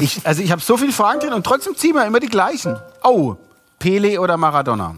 [0.01, 2.77] ich, also ich habe so viele Fragen drin und trotzdem ziehen wir immer die gleichen.
[3.05, 3.37] Oh,
[3.79, 4.97] Pele oder Maradona?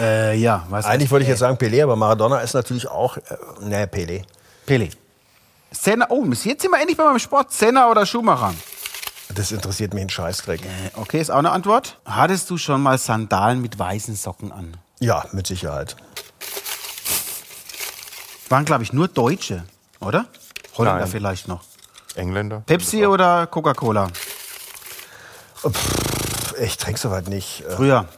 [0.00, 3.16] Äh, ja, was Eigentlich wollte ich jetzt sagen Pelé, aber Maradona ist natürlich auch.
[3.16, 3.20] Äh,
[3.60, 4.24] ne, Pelé.
[4.66, 4.90] Pelé.
[5.70, 7.52] Senna, oh, jetzt sind wir endlich bei meinem Sport.
[7.52, 8.54] Senna oder Schumacher?
[9.34, 10.62] Das interessiert mich ein Scheißdreck.
[10.62, 11.98] Äh, okay, ist auch eine Antwort.
[12.04, 14.76] Hattest du schon mal Sandalen mit weißen Socken an?
[15.00, 15.96] Ja, mit Sicherheit.
[18.48, 19.64] Waren, glaube ich, nur Deutsche,
[20.00, 20.26] oder?
[20.76, 21.08] Holländer Nein.
[21.08, 21.62] vielleicht noch.
[22.14, 22.62] Engländer.
[22.66, 24.08] Pepsi oder Coca-Cola?
[26.60, 27.64] Ich trinke soweit nicht.
[27.66, 28.08] Äh, Früher.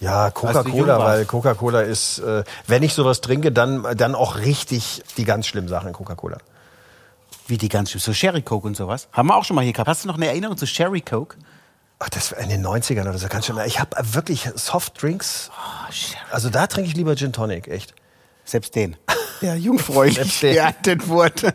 [0.00, 5.24] Ja, Coca-Cola, weil Coca-Cola ist, äh, wenn ich sowas trinke, dann, dann auch richtig die
[5.24, 6.38] ganz schlimmen Sachen in Coca-Cola.
[7.46, 8.00] Wie die ganz schön.
[8.00, 9.08] So Sherry Coke und sowas.
[9.12, 9.88] Haben wir auch schon mal hier gehabt.
[9.88, 11.36] Hast du noch eine Erinnerung zu Sherry Coke?
[11.98, 13.56] Ach, das war in den 90ern oder so ganz schön.
[13.66, 15.50] Ich habe wirklich Softdrinks.
[15.52, 16.20] Oh, Sherry.
[16.30, 17.94] Also da trinke ich lieber Gin Tonic, echt.
[18.44, 18.96] Selbst den.
[19.42, 20.54] Ja, jungfräulich Selbst den.
[20.54, 21.52] geerntet wurde.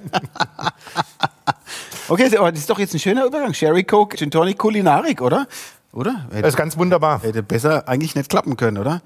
[2.09, 3.55] okay, aber das ist doch jetzt ein schöner Übergang.
[3.55, 5.47] Sherry Coke, Gin Tonic, Kulinarik, oder?
[5.93, 6.25] Oder?
[6.31, 7.21] Das ist ganz wunderbar.
[7.21, 9.01] Hätte besser eigentlich nicht klappen können, oder?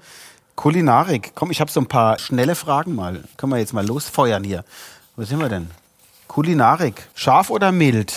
[0.54, 1.32] Kulinarik.
[1.34, 3.22] Komm, ich habe so ein paar schnelle Fragen mal.
[3.36, 4.64] Können wir jetzt mal losfeuern hier.
[5.16, 5.70] Wo sind wir denn?
[6.28, 7.08] Kulinarik.
[7.14, 8.12] Scharf oder mild?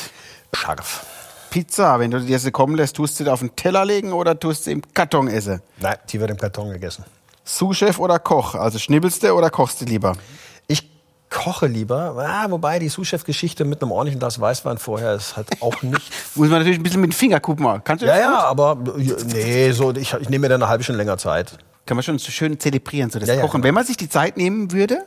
[0.54, 1.06] Scharf.
[1.50, 4.40] Pizza, wenn du dir sie kommen lässt, tust du sie auf den Teller legen oder
[4.40, 5.62] tust du sie im Karton essen?
[5.80, 7.04] Nein, die wird im Karton gegessen.
[7.44, 8.54] Sous-Chef oder Koch?
[8.54, 10.16] Also schnibbelst du oder kochst du lieber?
[11.32, 15.48] Ich koche lieber, ah, wobei die Sous-Chef-Geschichte mit einem ordentlichen Glas Weißwein vorher ist halt
[15.62, 16.12] auch nicht.
[16.36, 17.66] Muss man natürlich ein bisschen mit dem Finger gucken.
[17.84, 18.46] Kannst du ja, das ja, gut?
[18.46, 21.60] aber äh, nee, so, ich, ich nehme mir dann eine halbe Stunde länger Zeit.
[21.86, 23.62] Kann man schon so schön zelebrieren, so das Ja, ja, Kochen.
[23.62, 23.68] genau.
[23.68, 25.06] Wenn man sich die Zeit nehmen würde,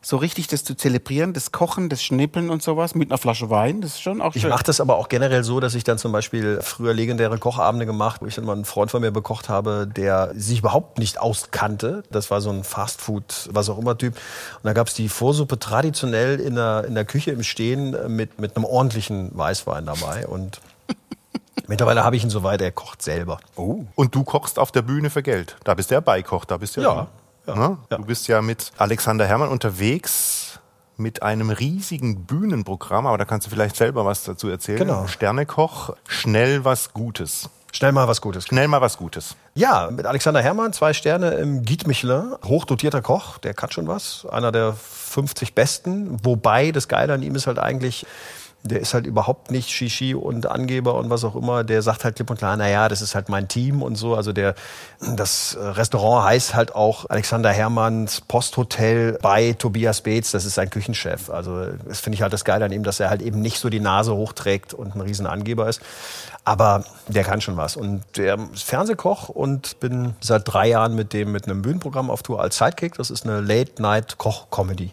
[0.00, 3.80] so richtig das zu zelebrieren, das Kochen, das Schnippeln und sowas mit einer Flasche Wein,
[3.80, 4.50] das ist schon auch Ich schön.
[4.50, 8.20] mache das aber auch generell so, dass ich dann zum Beispiel früher legendäre Kochabende gemacht,
[8.22, 12.04] wo ich dann mal einen Freund von mir bekocht habe, der sich überhaupt nicht auskannte.
[12.10, 14.14] Das war so ein Fastfood, was auch immer Typ.
[14.14, 18.38] Und da gab es die Vorsuppe traditionell in der, in der Küche im Stehen mit,
[18.40, 20.26] mit einem ordentlichen Weißwein dabei.
[20.28, 20.60] Und
[21.66, 23.38] mittlerweile habe ich ihn soweit, er kocht selber.
[23.56, 23.84] Oh.
[23.96, 25.56] Und du kochst auf der Bühne für Geld.
[25.64, 27.06] Da bist du ja Beikoch, da bist du Ja, ja.
[27.48, 27.78] Ja, Ne?
[27.90, 27.96] ja.
[27.96, 30.60] Du bist ja mit Alexander Herrmann unterwegs
[30.96, 34.78] mit einem riesigen Bühnenprogramm, aber da kannst du vielleicht selber was dazu erzählen.
[34.78, 35.06] Genau.
[35.06, 37.48] Sternekoch, schnell was Gutes.
[37.72, 38.46] Schnell mal was Gutes.
[38.46, 39.36] Schnell mal was Gutes.
[39.54, 42.34] Ja, mit Alexander Herrmann, zwei Sterne im Guide Michelin.
[42.44, 44.26] Hochdotierter Koch, der kann schon was.
[44.26, 46.16] Einer der 50 Besten.
[46.24, 48.06] Wobei, das Geile an ihm ist halt eigentlich,
[48.64, 51.64] der ist halt überhaupt nicht Shishi und Angeber und was auch immer.
[51.64, 54.14] Der sagt halt klipp und klar, naja, das ist halt mein Team und so.
[54.14, 54.54] Also der,
[55.16, 60.32] das Restaurant heißt halt auch Alexander Herrmanns Posthotel bei Tobias Beetz.
[60.32, 61.30] Das ist sein Küchenchef.
[61.30, 63.68] Also das finde ich halt das Geile an ihm, dass er halt eben nicht so
[63.68, 65.80] die Nase hochträgt und ein riesen Angeber ist.
[66.44, 67.76] Aber der kann schon was.
[67.76, 72.22] Und der ist Fernsehkoch und bin seit drei Jahren mit dem mit einem Bühnenprogramm auf
[72.22, 72.94] Tour als Sidekick.
[72.94, 74.92] Das ist eine Late-Night-Koch-Comedy.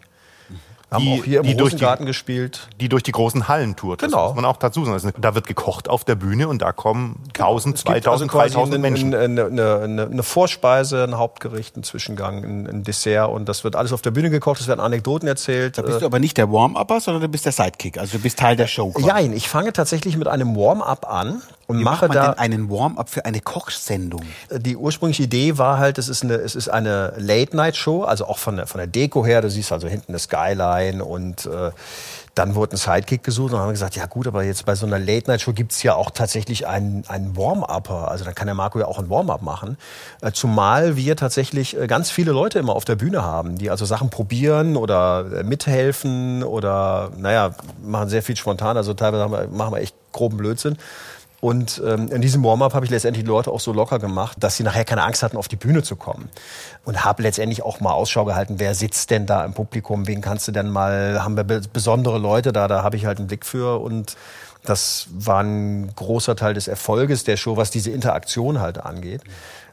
[0.95, 2.67] Haben Die- auch hier im die durch die- Rosengarten gespielt.
[2.81, 4.01] Die durch die großen Hallen tourt.
[4.01, 4.27] Das Genau.
[4.27, 4.93] muss man auch dazu sagen.
[4.93, 8.37] Also Da wird gekocht auf der Bühne und da kommen 1000, Es gibt 2000, also
[8.39, 9.13] quasi 3000 Menschen.
[9.13, 13.75] Eine, eine, eine, eine Vorspeise, ein Hauptgericht, ein Zwischengang, ein, ein Dessert und das wird
[13.75, 14.59] alles auf der Bühne gekocht.
[14.61, 15.77] Es werden Anekdoten erzählt.
[15.77, 17.97] Da bist du aber nicht der Warm-Upper, sondern du bist der Sidekick.
[17.97, 18.91] Also du bist Teil der Show.
[18.91, 19.05] quasi.
[19.07, 22.39] Nein, ich fange tatsächlich mit einem Warm-up an und Wie mache macht man da denn
[22.39, 24.21] einen Warm-up für eine Kochsendung?
[24.51, 28.57] Die ursprüngliche Idee war halt, es ist eine, es ist eine Late-Night-Show, also auch von
[28.57, 29.41] der, von der Deko her.
[29.41, 31.71] Du siehst also hinten eine Skyline und äh,
[32.35, 34.99] dann wurde ein Sidekick gesucht und haben gesagt, ja gut, aber jetzt bei so einer
[34.99, 38.11] Late-Night-Show gibt's ja auch tatsächlich einen, einen Warm-Upper.
[38.11, 39.77] Also dann kann der Marco ja auch ein Warm-up machen.
[40.21, 43.85] Äh, zumal wir tatsächlich äh, ganz viele Leute immer auf der Bühne haben, die also
[43.85, 48.77] Sachen probieren oder äh, mithelfen oder, naja, machen sehr viel spontan.
[48.77, 50.77] Also teilweise machen wir echt groben Blödsinn.
[51.45, 54.57] Und ähm, in diesem Warm-up habe ich letztendlich die Leute auch so locker gemacht, dass
[54.57, 56.27] sie nachher keine Angst hatten, auf die Bühne zu kommen.
[56.85, 60.47] Und habe letztendlich auch mal Ausschau gehalten, wer sitzt denn da im Publikum, wen kannst
[60.47, 63.45] du denn mal, haben wir be- besondere Leute da, da habe ich halt einen Blick
[63.45, 63.79] für.
[63.79, 64.17] Und
[64.63, 69.21] das war ein großer Teil des Erfolges der Show, was diese Interaktion halt angeht.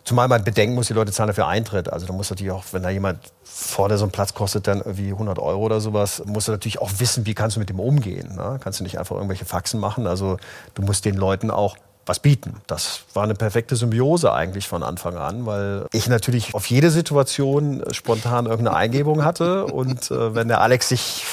[0.05, 1.93] Zumal man bedenken muss, die Leute zahlen dafür Eintritt.
[1.93, 4.79] Also da muss natürlich auch, wenn da jemand vor der so einen Platz kostet, dann
[4.79, 7.79] irgendwie 100 Euro oder sowas, musst du natürlich auch wissen, wie kannst du mit dem
[7.79, 8.35] umgehen.
[8.35, 8.59] Ne?
[8.63, 10.07] Kannst du nicht einfach irgendwelche Faxen machen.
[10.09, 10.39] Also
[10.75, 12.61] du musst den Leuten auch was bieten.
[12.67, 17.85] Das war eine perfekte Symbiose eigentlich von Anfang an, weil ich natürlich auf jede Situation
[17.93, 19.67] spontan irgendeine Eingebung hatte.
[19.67, 21.25] Und äh, wenn der Alex sich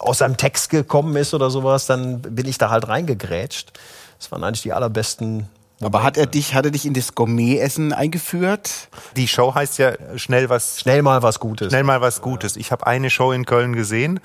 [0.00, 3.72] aus seinem Text gekommen ist oder sowas, dann bin ich da halt reingegrätscht.
[4.18, 5.48] Das waren eigentlich die allerbesten
[5.80, 8.88] Aber hat er dich, hat er dich in das Gourmet-Essen eingeführt?
[9.16, 11.68] Die Show heißt ja schnell was Schnell mal was Gutes.
[11.68, 12.56] Schnell mal was Gutes.
[12.56, 14.20] Ich habe eine Show in Köln gesehen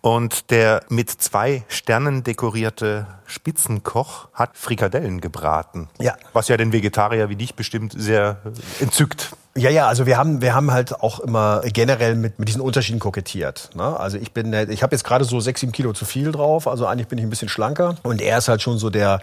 [0.00, 5.88] und der mit zwei Sternen dekorierte Spitzenkoch hat Frikadellen gebraten.
[5.98, 6.14] Ja.
[6.32, 8.38] Was ja den Vegetarier wie dich bestimmt sehr
[8.80, 9.34] entzückt.
[9.56, 13.00] Ja, ja, also wir haben, wir haben halt auch immer generell mit, mit diesen Unterschieden
[13.00, 13.70] kokettiert.
[13.74, 13.98] Ne?
[13.98, 16.86] Also ich bin, ich habe jetzt gerade so sechs, sieben Kilo zu viel drauf, also
[16.86, 17.96] eigentlich bin ich ein bisschen schlanker.
[18.04, 19.20] Und er ist halt schon so der,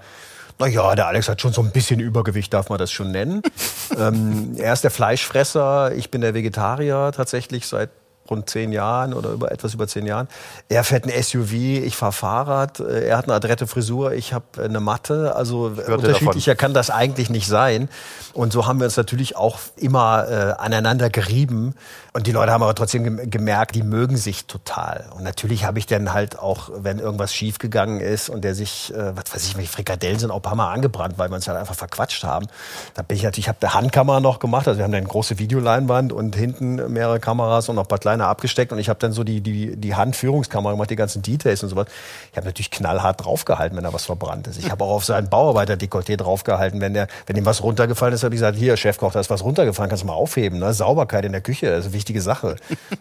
[0.60, 3.42] naja, der Alex hat schon so ein bisschen Übergewicht, darf man das schon nennen.
[3.98, 7.90] ähm, er ist der Fleischfresser, ich bin der Vegetarier tatsächlich seit
[8.30, 10.28] rund zehn Jahren oder über etwas über zehn Jahren.
[10.70, 14.46] Er fährt ein SUV, ich fahre Fahrrad, äh, er hat eine adrette Frisur, ich habe
[14.64, 15.36] eine Matte.
[15.36, 16.58] Also unterschiedlicher davon.
[16.58, 17.90] kann das eigentlich nicht sein.
[18.34, 21.76] Und so haben wir uns natürlich auch immer äh, aneinander gerieben.
[22.14, 25.06] Und die Leute haben aber trotzdem gemerkt, die mögen sich total.
[25.16, 29.16] Und natürlich habe ich dann halt auch, wenn irgendwas schiefgegangen ist und der sich, äh,
[29.16, 31.58] was weiß ich, die Frikadellen sind auch ein paar Mal angebrannt, weil wir uns halt
[31.58, 32.48] einfach verquatscht haben.
[32.94, 35.40] Da bin ich natürlich, ich habe eine Handkamera noch gemacht, also wir haben eine große
[35.40, 39.12] Videoleinwand und hinten mehrere Kameras und noch ein paar kleine abgesteckt und ich habe dann
[39.12, 41.88] so die, die, die Handführungskamera gemacht, die ganzen Details und sowas.
[42.32, 44.58] Ich habe natürlich knallhart draufgehalten, wenn da was verbrannt ist.
[44.58, 48.34] Ich habe auch auf seinen Bauarbeiter-Dekolleté draufgehalten, wenn der, wenn ihm was runtergefallen ist, habe
[48.36, 50.60] ich gesagt, hier, Chefkoch, da ist was runtergefallen, kannst du mal aufheben.
[50.60, 50.74] Ne?
[50.74, 52.56] Sauberkeit in der Küche, das ist eine wichtige Sache.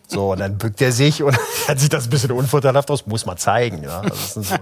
[0.07, 3.27] So, und dann bückt er sich und dann sieht das ein bisschen unvorteilhaft aus, muss
[3.27, 3.83] man zeigen.
[3.83, 4.01] Ja?
[4.01, 4.57] Also das sind so,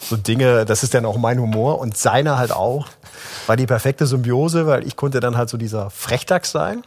[0.00, 2.88] so Dinge, das ist dann auch mein Humor und seiner halt auch.
[3.46, 6.82] War die perfekte Symbiose, weil ich konnte dann halt so dieser Frechdachs sein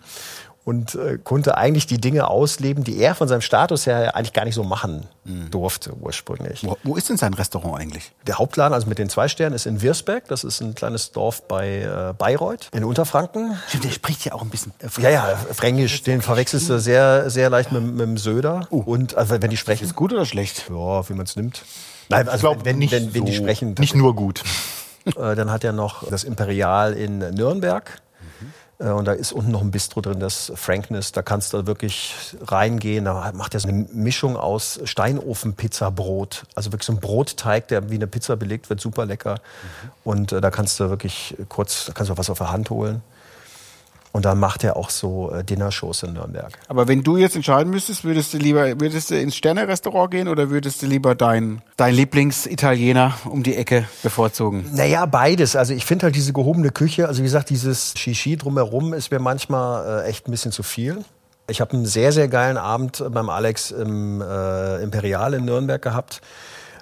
[0.65, 4.45] und äh, konnte eigentlich die Dinge ausleben, die er von seinem Status her eigentlich gar
[4.45, 5.51] nicht so machen mhm.
[5.51, 6.63] durfte ursprünglich.
[6.63, 8.11] Wo, wo, ist denn sein Restaurant eigentlich?
[8.25, 10.27] Der Hauptladen, also mit den zwei Sternen, ist in Wirsberg.
[10.27, 13.55] Das ist ein kleines Dorf bei äh, Bayreuth in Unterfranken.
[13.67, 16.01] Stimmt, der spricht ja auch ein bisschen äh, Ja, ja, Fränkisch.
[16.01, 18.67] Den verwechselst du sehr, sehr leicht mit, mit dem Söder.
[18.71, 18.81] Uh.
[18.81, 19.85] Und also, wenn die sprechen.
[19.85, 20.65] Ist gut oder schlecht?
[20.69, 21.63] Ja, wie man es nimmt.
[22.09, 23.75] Nein, also glaub, wenn, wenn, wenn, wenn die sprechen.
[23.77, 24.43] Nicht nur gut.
[25.05, 28.01] Äh, dann hat er noch das Imperial in Nürnberg.
[28.79, 31.11] Äh, und da ist unten noch ein Bistro drin, das Frankness.
[31.11, 33.05] Da kannst du wirklich reingehen.
[33.05, 36.43] Da macht er so eine Mischung aus Steinofen-Pizza-Brot.
[36.55, 39.35] Also wirklich so ein Brotteig, der wie eine Pizza belegt wird, super lecker.
[39.35, 39.89] Mhm.
[40.03, 42.69] Und äh, da kannst du wirklich kurz, da kannst du auch was auf der Hand
[42.69, 43.01] holen.
[44.15, 46.57] Und dann macht er auch so äh, Dinnershows in Nürnberg.
[46.69, 50.49] Aber wenn du jetzt entscheiden müsstest, würdest du lieber würdest du ins Sterne-Restaurant gehen oder
[50.49, 54.69] würdest du lieber deinen dein Lieblings-Italiener um die Ecke bevorzugen?
[54.71, 55.57] Naja, beides.
[55.57, 59.19] Also ich finde halt diese gehobene Küche, also wie gesagt, dieses Shishi drumherum ist mir
[59.19, 61.03] manchmal äh, echt ein bisschen zu viel.
[61.49, 66.21] Ich habe einen sehr, sehr geilen Abend beim Alex im äh, Imperial in Nürnberg gehabt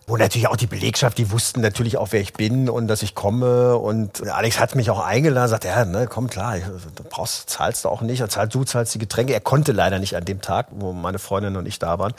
[0.05, 3.15] wo natürlich auch die Belegschaft, die wussten natürlich auch, wer ich bin und dass ich
[3.15, 3.77] komme.
[3.77, 7.89] Und Alex hat mich auch eingeladen, sagt, ja, ne, komm klar, du brauchst, zahlst du
[7.89, 9.33] auch nicht, zahlst, du zahlst die Getränke.
[9.33, 12.13] Er konnte leider nicht an dem Tag, wo meine Freundin und ich da waren.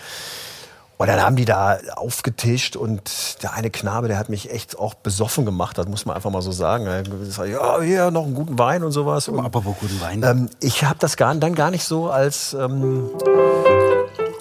[0.97, 4.95] Und dann haben die da aufgetischt und der eine Knabe, der hat mich echt auch
[4.95, 6.87] besoffen gemacht, das muss man einfach mal so sagen.
[6.87, 9.29] Ja, hier noch einen guten Wein und sowas.
[9.29, 10.23] Und, aber wo guten Wein?
[10.23, 13.11] Ähm, ich habe das gar, dann gar nicht so als ähm,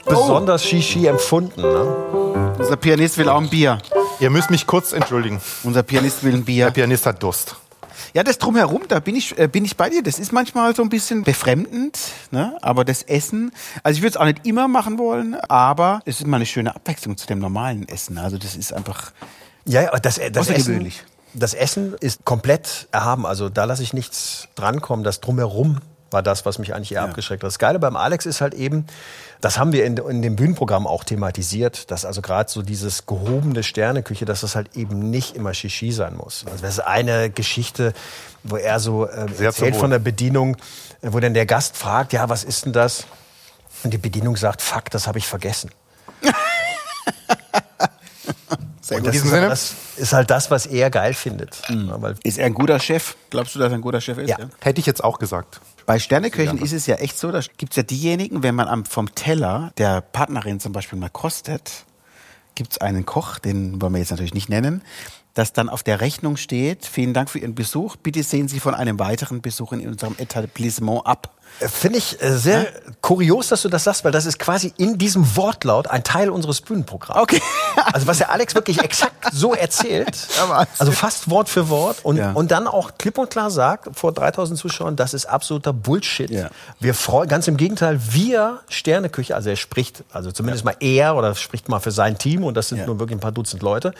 [0.05, 1.61] besonders Shishi empfunden.
[1.61, 2.53] Ne?
[2.57, 3.79] Unser Pianist will auch ein Bier.
[4.19, 5.41] Ihr müsst mich kurz entschuldigen.
[5.63, 6.65] Unser Pianist will ein Bier.
[6.65, 7.55] Der Pianist hat Durst.
[8.13, 10.03] Ja, das drumherum, da bin ich, äh, bin ich bei dir.
[10.03, 11.97] Das ist manchmal so ein bisschen befremdend,
[12.29, 12.55] ne?
[12.61, 16.27] aber das Essen, also ich würde es auch nicht immer machen wollen, aber es ist
[16.27, 18.19] mal eine schöne Abwechslung zu dem normalen Essen.
[18.19, 19.11] Also das ist einfach
[19.65, 20.91] ja, das, das Essen,
[21.33, 23.25] das Essen ist komplett erhaben.
[23.25, 25.03] Also da lasse ich nichts drankommen.
[25.03, 25.79] Das drumherum
[26.13, 27.05] war das, was mich eigentlich eher ja.
[27.05, 27.47] abgeschreckt hat.
[27.47, 28.85] Das Geile beim Alex ist halt eben,
[29.41, 33.63] das haben wir in, in dem Bühnenprogramm auch thematisiert, dass also gerade so dieses gehobene
[33.63, 36.45] Sterneküche, dass das halt eben nicht immer Shishi sein muss.
[36.49, 37.93] Also das ist eine Geschichte,
[38.43, 40.57] wo er so äh, erzählt von der Bedienung,
[41.01, 43.05] wo dann der Gast fragt, ja, was ist denn das?
[43.83, 45.71] Und die Bedienung sagt, fuck, das habe ich vergessen.
[48.81, 49.07] Sehr gut.
[49.07, 51.57] Das, ist, das ist halt das, was er geil findet.
[51.69, 52.15] Mhm.
[52.23, 53.15] ist er ein guter Chef?
[53.29, 54.29] Glaubst du, dass er ein guter Chef ist?
[54.29, 54.39] Ja.
[54.39, 54.49] ja?
[54.59, 55.61] Hätte ich jetzt auch gesagt.
[55.85, 58.85] Bei Sterneköchen ist es ja echt so, da gibt es ja diejenigen, wenn man am,
[58.85, 61.85] vom Teller der Partnerin zum Beispiel mal kostet,
[62.55, 64.81] gibt es einen Koch, den wollen wir jetzt natürlich nicht nennen,
[65.33, 68.75] dass dann auf der Rechnung steht, vielen Dank für Ihren Besuch, bitte sehen Sie von
[68.75, 71.33] einem weiteren Besuch in unserem Etablissement ab.
[71.59, 72.69] Finde ich äh, sehr ja?
[73.01, 76.61] kurios, dass du das sagst, weil das ist quasi in diesem Wortlaut ein Teil unseres
[76.61, 77.21] Bühnenprogramms.
[77.21, 77.41] Okay.
[77.93, 80.17] also was der Alex wirklich exakt so erzählt,
[80.77, 82.31] also fast Wort für Wort und, ja.
[82.31, 86.29] und dann auch klipp und klar sagt vor 3000 Zuschauern, das ist absoluter Bullshit.
[86.29, 86.49] Ja.
[86.79, 91.35] Wir freuen, ganz im Gegenteil, wir Sterneküche, also er spricht, also zumindest mal er oder
[91.35, 93.93] spricht mal für sein Team und das sind nur wirklich ein paar Dutzend Leute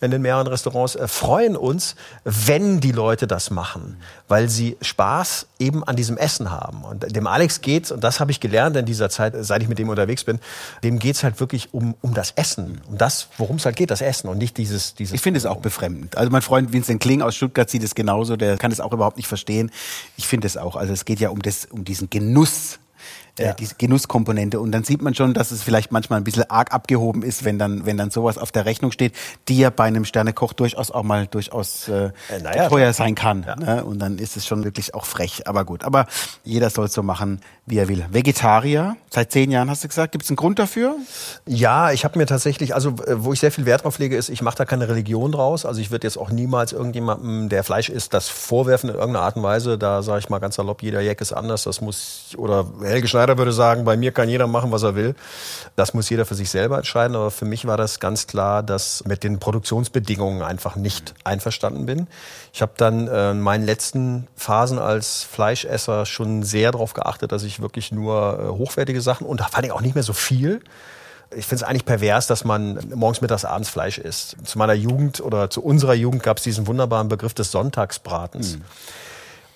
[0.00, 5.46] in den mehreren Restaurants, äh, freuen uns, wenn die Leute das machen, weil sie Spaß
[5.58, 6.84] eben an diesem Essen haben.
[6.84, 9.78] Und dem Alex geht's, und das habe ich gelernt in dieser Zeit, seit ich mit
[9.78, 10.38] dem unterwegs bin,
[10.84, 14.00] dem geht's halt wirklich um, um das Essen, um das, worum es halt geht, das
[14.00, 14.94] Essen und nicht dieses...
[14.94, 16.16] dieses ich finde es auch befremdend.
[16.16, 19.16] Also mein Freund Vincent Kling aus Stuttgart sieht es genauso, der kann es auch überhaupt
[19.16, 19.70] nicht verstehen.
[20.16, 20.76] Ich finde es auch.
[20.76, 22.78] Also es geht ja um, das, um diesen Genuss
[23.38, 23.52] ja.
[23.52, 24.60] diese Genusskomponente.
[24.60, 27.58] Und dann sieht man schon, dass es vielleicht manchmal ein bisschen arg abgehoben ist, wenn
[27.58, 29.14] dann, wenn dann sowas auf der Rechnung steht,
[29.48, 32.10] die ja bei einem Sternekoch durchaus auch mal durchaus äh, äh
[32.42, 33.44] naja, teuer sein kann.
[33.46, 33.56] Ja.
[33.56, 33.84] Ne?
[33.84, 35.46] Und dann ist es schon wirklich auch frech.
[35.46, 36.06] Aber gut, aber
[36.44, 38.06] jeder soll es so machen, wie er will.
[38.10, 40.96] Vegetarier, seit zehn Jahren hast du gesagt, gibt es einen Grund dafür?
[41.46, 44.28] Ja, ich habe mir tatsächlich, also äh, wo ich sehr viel Wert drauf lege, ist,
[44.28, 45.64] ich mache da keine Religion draus.
[45.64, 49.36] Also ich würde jetzt auch niemals irgendjemandem, der Fleisch isst, das vorwerfen in irgendeiner Art
[49.36, 49.78] und Weise.
[49.78, 51.64] Da sage ich mal ganz salopp, jeder Jack ist anders.
[51.64, 54.94] Das muss, oder Helge Schneider Schneider würde sagen, bei mir kann jeder machen, was er
[54.94, 55.14] will.
[55.76, 57.14] Das muss jeder für sich selber entscheiden.
[57.14, 62.06] Aber für mich war das ganz klar, dass mit den Produktionsbedingungen einfach nicht einverstanden bin.
[62.54, 67.42] Ich habe dann äh, in meinen letzten Phasen als Fleischesser schon sehr darauf geachtet, dass
[67.42, 70.60] ich wirklich nur äh, hochwertige Sachen und vor allem auch nicht mehr so viel.
[71.30, 74.36] Ich finde es eigentlich pervers, dass man morgens, mittags, abends Fleisch isst.
[74.44, 78.56] Zu meiner Jugend oder zu unserer Jugend gab es diesen wunderbaren Begriff des Sonntagsbratens.
[78.56, 78.64] Mhm.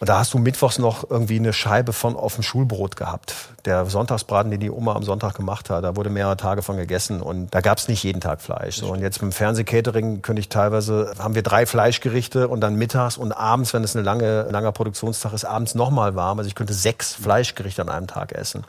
[0.03, 3.37] Und da hast du mittwochs noch irgendwie eine Scheibe von auf dem Schulbrot gehabt.
[3.65, 7.23] Der Sonntagsbraten, den die Oma am Sonntag gemacht hat, da wurde mehrere Tage von gegessen
[7.23, 8.79] und da gab es nicht jeden Tag Fleisch.
[8.79, 12.75] So, und jetzt mit dem Fernsehcatering könnte ich teilweise, haben wir drei Fleischgerichte und dann
[12.75, 16.39] mittags und abends, wenn es ein lange, langer Produktionstag ist, abends nochmal warm.
[16.39, 18.65] Also ich könnte sechs Fleischgerichte an einem Tag essen.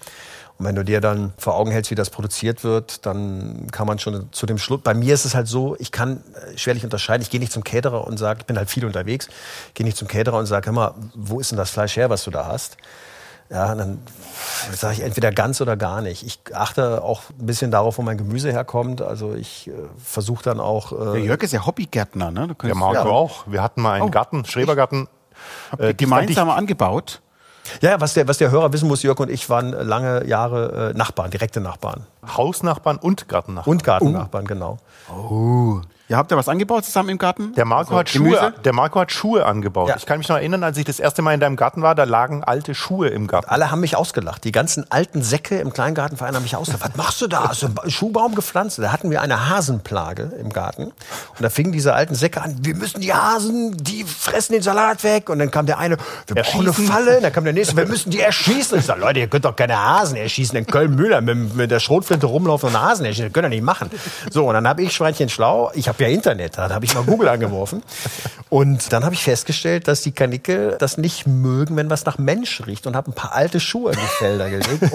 [0.58, 4.00] Und wenn du dir dann vor Augen hältst, wie das produziert wird, dann kann man
[4.00, 4.82] schon zu dem Schluss.
[4.82, 7.24] Bei mir ist es halt so, ich kann äh, schwerlich unterscheiden.
[7.24, 9.30] Ich gehe nicht zum Caterer und sage, ich bin halt viel unterwegs,
[9.74, 12.24] gehe nicht zum Caterer und sage, hör mal, wo ist denn das Fleisch her, was
[12.24, 12.78] du da hast?
[13.50, 14.02] Ja, dann
[14.72, 16.24] sage ich entweder ganz oder gar nicht.
[16.26, 19.02] Ich achte auch ein bisschen darauf, wo mein Gemüse herkommt.
[19.02, 20.92] Also ich äh, versuche dann auch.
[20.92, 22.56] Äh, Der Jörg ist ja Hobbygärtner, ne?
[22.63, 23.06] Der Marco ja.
[23.06, 23.46] auch.
[23.48, 24.12] Wir hatten mal einen oh.
[24.12, 25.08] Garten, Schrebergarten.
[25.78, 27.22] Äh, gemeinsam angebaut.
[27.82, 30.97] Ja, was der, was der Hörer wissen muss, Jörg und ich waren lange Jahre äh,
[30.97, 32.06] Nachbarn, direkte Nachbarn.
[32.26, 33.71] Hausnachbarn und Gartennachbarn.
[33.71, 34.47] Und Gartennachbarn, uh.
[34.47, 34.78] genau.
[35.10, 35.82] Oh.
[36.13, 37.56] Ja, habt ihr was angebaut zusammen im Garten?
[37.56, 39.89] Der Marco, also, hat, Schuhe, der Marco hat Schuhe angebaut.
[39.89, 39.95] Ja.
[39.97, 42.04] Ich kann mich noch erinnern, als ich das erste Mal in deinem Garten war, da
[42.04, 43.49] lagen alte Schuhe im Garten.
[43.49, 44.43] Alle haben mich ausgelacht.
[44.43, 46.84] Die ganzen alten Säcke im Kleingartenverein haben mich ausgelacht.
[46.88, 47.49] Was machst du da?
[47.49, 48.78] Hast du einen Schuhbaum gepflanzt?
[48.78, 50.84] Da hatten wir eine Hasenplage im Garten.
[50.84, 50.93] Und
[51.39, 55.32] da fingen diese alten Säcke an, wir müssen die Hasen, die fressen den Salat weg.
[55.32, 55.97] Und dann kam der eine,
[56.28, 57.17] wir brauchen eine Falle.
[57.17, 58.73] Und dann kam der nächste, wir müssen die erschießen.
[58.73, 60.56] Und ich sage, Leute, ihr könnt doch keine Hasen erschießen.
[60.60, 63.30] In Köln-Müller mit, mit, der Schrotflinte rumlaufen und Hasen erschießen.
[63.30, 63.89] Das könnt ihr nicht machen.
[64.30, 67.04] So, und dann habe ich Schweinchen schlau, ich habe ja Internet, da habe ich mal
[67.04, 67.82] Google angeworfen.
[68.50, 72.62] Und dann habe ich festgestellt, dass die Kanickel das nicht mögen, wenn was nach Mensch
[72.68, 74.92] riecht und habe ein paar alte Schuhe in die Felder gelegt.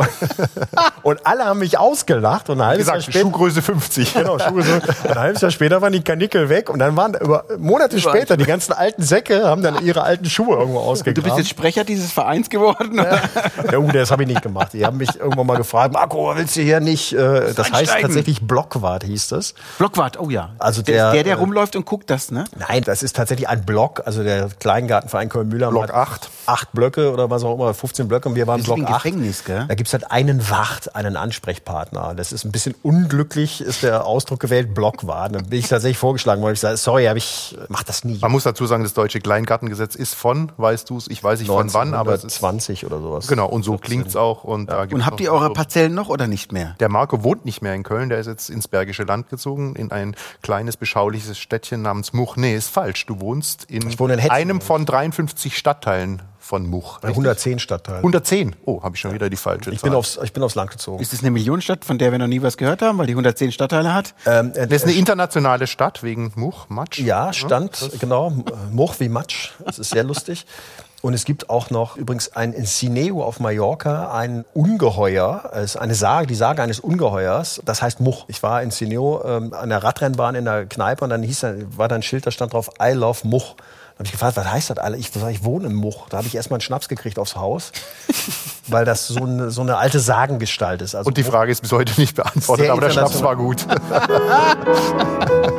[1.03, 4.15] und alle haben mich ausgelacht und ein halbes gesagt, Jahr später, Schuhgröße 50.
[4.15, 4.81] Genau, Schuhgröße.
[5.09, 8.45] ein halbes Jahr später waren die Kanickel weg und dann waren über Monate später die
[8.45, 11.23] ganzen alten Säcke haben dann ihre alten Schuhe irgendwo ausgegraben.
[11.23, 12.97] Du bist jetzt Sprecher dieses Vereins geworden?
[12.97, 14.73] ja, uh, das habe ich nicht gemacht.
[14.73, 17.13] Die haben mich irgendwann mal gefragt, Marco, willst du hier nicht?
[17.13, 19.55] Äh, das heißt tatsächlich Blockwart hieß das.
[19.79, 20.51] Blockwart, oh ja.
[20.59, 22.45] Also der, der, der äh, rumläuft und guckt das, ne?
[22.57, 25.71] Nein, das ist tatsächlich ein Block, also der Kleingartenverein Köln-Müller.
[25.71, 26.31] Block 8.
[26.47, 28.95] Acht Blöcke oder was auch immer, 15 Blöcke und wir waren Block 8.
[28.95, 29.67] Gefängnis, gell?
[29.69, 32.15] Da gibt's halt einen Wacht, einen Ansprechpartner.
[32.17, 35.35] Das ist ein bisschen unglücklich, ist der Ausdruck gewählt, Blockwart.
[35.35, 36.55] Dann bin ich tatsächlich vorgeschlagen worden.
[36.55, 38.19] Ich sage, sorry, aber ich mach das nie.
[38.21, 41.49] Man muss dazu sagen, das deutsche Kleingartengesetz ist von, weißt du es, ich weiß nicht
[41.49, 43.27] von wann, aber es ist 20 oder sowas.
[43.27, 44.45] Genau, und so klingt's auch.
[44.45, 44.83] Und, ja.
[44.83, 46.75] und habt ihr eure Parzellen noch oder nicht mehr?
[46.81, 49.91] Der Marco wohnt nicht mehr in Köln, der ist jetzt ins Bergische Land gezogen, in
[49.91, 52.37] ein kleines, beschauliches Städtchen namens Much.
[52.37, 53.07] Nee, ist falsch.
[53.07, 56.99] Du wohnst in, in einem von 53 Stadtteilen von Much.
[57.01, 57.99] Bei 110 Stadtteilen.
[57.99, 58.57] 110?
[58.65, 59.91] Oh, habe ich schon wieder die falsche ich Zahl.
[59.91, 61.03] Bin aufs, ich bin aufs Land gezogen.
[61.03, 63.53] Ist das eine Millionenstadt, von der wir noch nie was gehört haben, weil die 110
[63.53, 64.15] Stadtteile hat?
[64.25, 67.01] Ähm, äh, das ist eine internationale Stadt wegen Much, Matsch.
[67.01, 68.33] Ja, stand, ja, genau,
[68.73, 69.51] Much wie Matsch.
[69.65, 70.47] Das ist sehr lustig.
[71.01, 75.77] Und es gibt auch noch übrigens ein in Sineu auf Mallorca ein Ungeheuer, es ist
[75.77, 78.25] eine Sage, die Sage eines Ungeheuers, das heißt Much.
[78.27, 81.87] Ich war in Sineu ähm, an der Radrennbahn in der Kneipe und dann hieß war
[81.87, 83.55] da ein Schild, da stand drauf I love Much.
[83.57, 84.97] Da habe ich gefragt, was heißt das alle?
[84.97, 86.09] Ich, ich wohne im Much.
[86.09, 87.73] Da habe ich erstmal einen Schnaps gekriegt aufs Haus,
[88.69, 90.97] weil das so eine, so eine alte Sagengestalt ist.
[90.97, 93.67] Also und die Frage ist bis heute nicht beantwortet, aber der Schnaps war gut.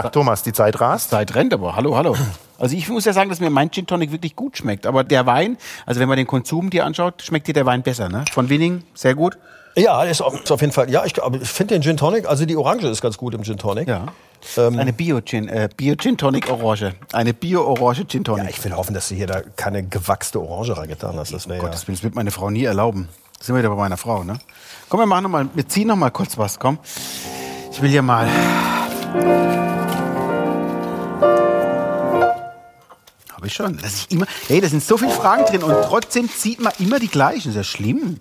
[0.00, 1.06] Tja, Thomas, die Zeit rast.
[1.06, 1.76] Die Zeit rennt aber.
[1.76, 2.16] Hallo, hallo.
[2.58, 4.86] Also ich muss ja sagen, dass mir mein Gin Tonic wirklich gut schmeckt.
[4.86, 8.08] Aber der Wein, also wenn man den Konsum dir anschaut, schmeckt dir der Wein besser,
[8.08, 8.24] ne?
[8.32, 9.38] Von Winning, sehr gut.
[9.76, 10.88] Ja, ist auf, jeden Fall.
[10.88, 13.56] Ja, ich, ich finde den Gin Tonic, also die Orange ist ganz gut im Gin
[13.56, 13.88] Tonic.
[13.88, 14.06] Ja.
[14.56, 16.94] Ähm, eine Bio-Gin äh, Bio -Gin Tonic Orange.
[17.12, 18.44] Eine Bio-Orange Gin Tonic.
[18.44, 21.32] Ja, ich will hoffen, dass du hier da keine gewachste Orange reingetan hast.
[21.32, 23.08] Das wäre oh Gott, das wird meine Frau nie erlauben.
[23.38, 24.38] Das sind wir wieder bei meiner Frau, ne?
[24.88, 26.78] Komm, wir machen noch mal, wir ziehen noch mal kurz was, komm.
[27.72, 28.28] Ich will hier mal.
[33.44, 33.76] Habe ich schon.
[33.76, 36.98] Das ist immer, hey, da sind so viele Fragen drin und trotzdem zieht man immer
[36.98, 37.48] die gleichen.
[37.48, 38.18] Das ist ja schlimm.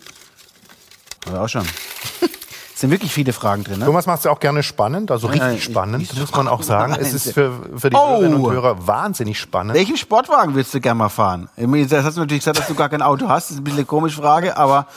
[1.26, 1.62] Aber auch schon.
[1.62, 2.30] Es
[2.82, 3.80] sind wirklich viele Fragen drin.
[3.80, 3.86] Ne?
[3.86, 6.62] Thomas macht es ja auch gerne spannend, also richtig ja, spannend, ich, muss man auch
[6.62, 6.98] sagen.
[7.00, 8.06] Es ist für, für die oh.
[8.06, 9.76] Hörerinnen und Hörer wahnsinnig spannend.
[9.76, 11.48] Welchen Sportwagen willst du gerne mal fahren?
[11.56, 13.46] Jetzt hast du natürlich gesagt, dass du gar kein Auto hast.
[13.46, 14.88] Das ist ein bisschen eine komische Frage, aber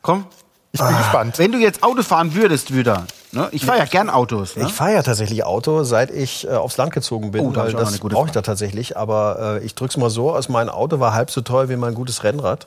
[0.00, 0.26] komm.
[0.80, 0.98] Ich bin ah.
[0.98, 1.38] gespannt.
[1.38, 3.48] Wenn du jetzt Auto fahren würdest wieder, ne?
[3.52, 4.56] ich fahre ja gern Autos.
[4.56, 4.64] Ne?
[4.66, 7.72] Ich fahre ja tatsächlich Auto, seit ich äh, aufs Land gezogen bin, oh, da weil
[7.72, 8.96] das brauche ich da tatsächlich.
[8.96, 11.94] Aber äh, ich drück's mal so aus, mein Auto war halb so teuer wie mein
[11.94, 12.66] gutes Rennrad.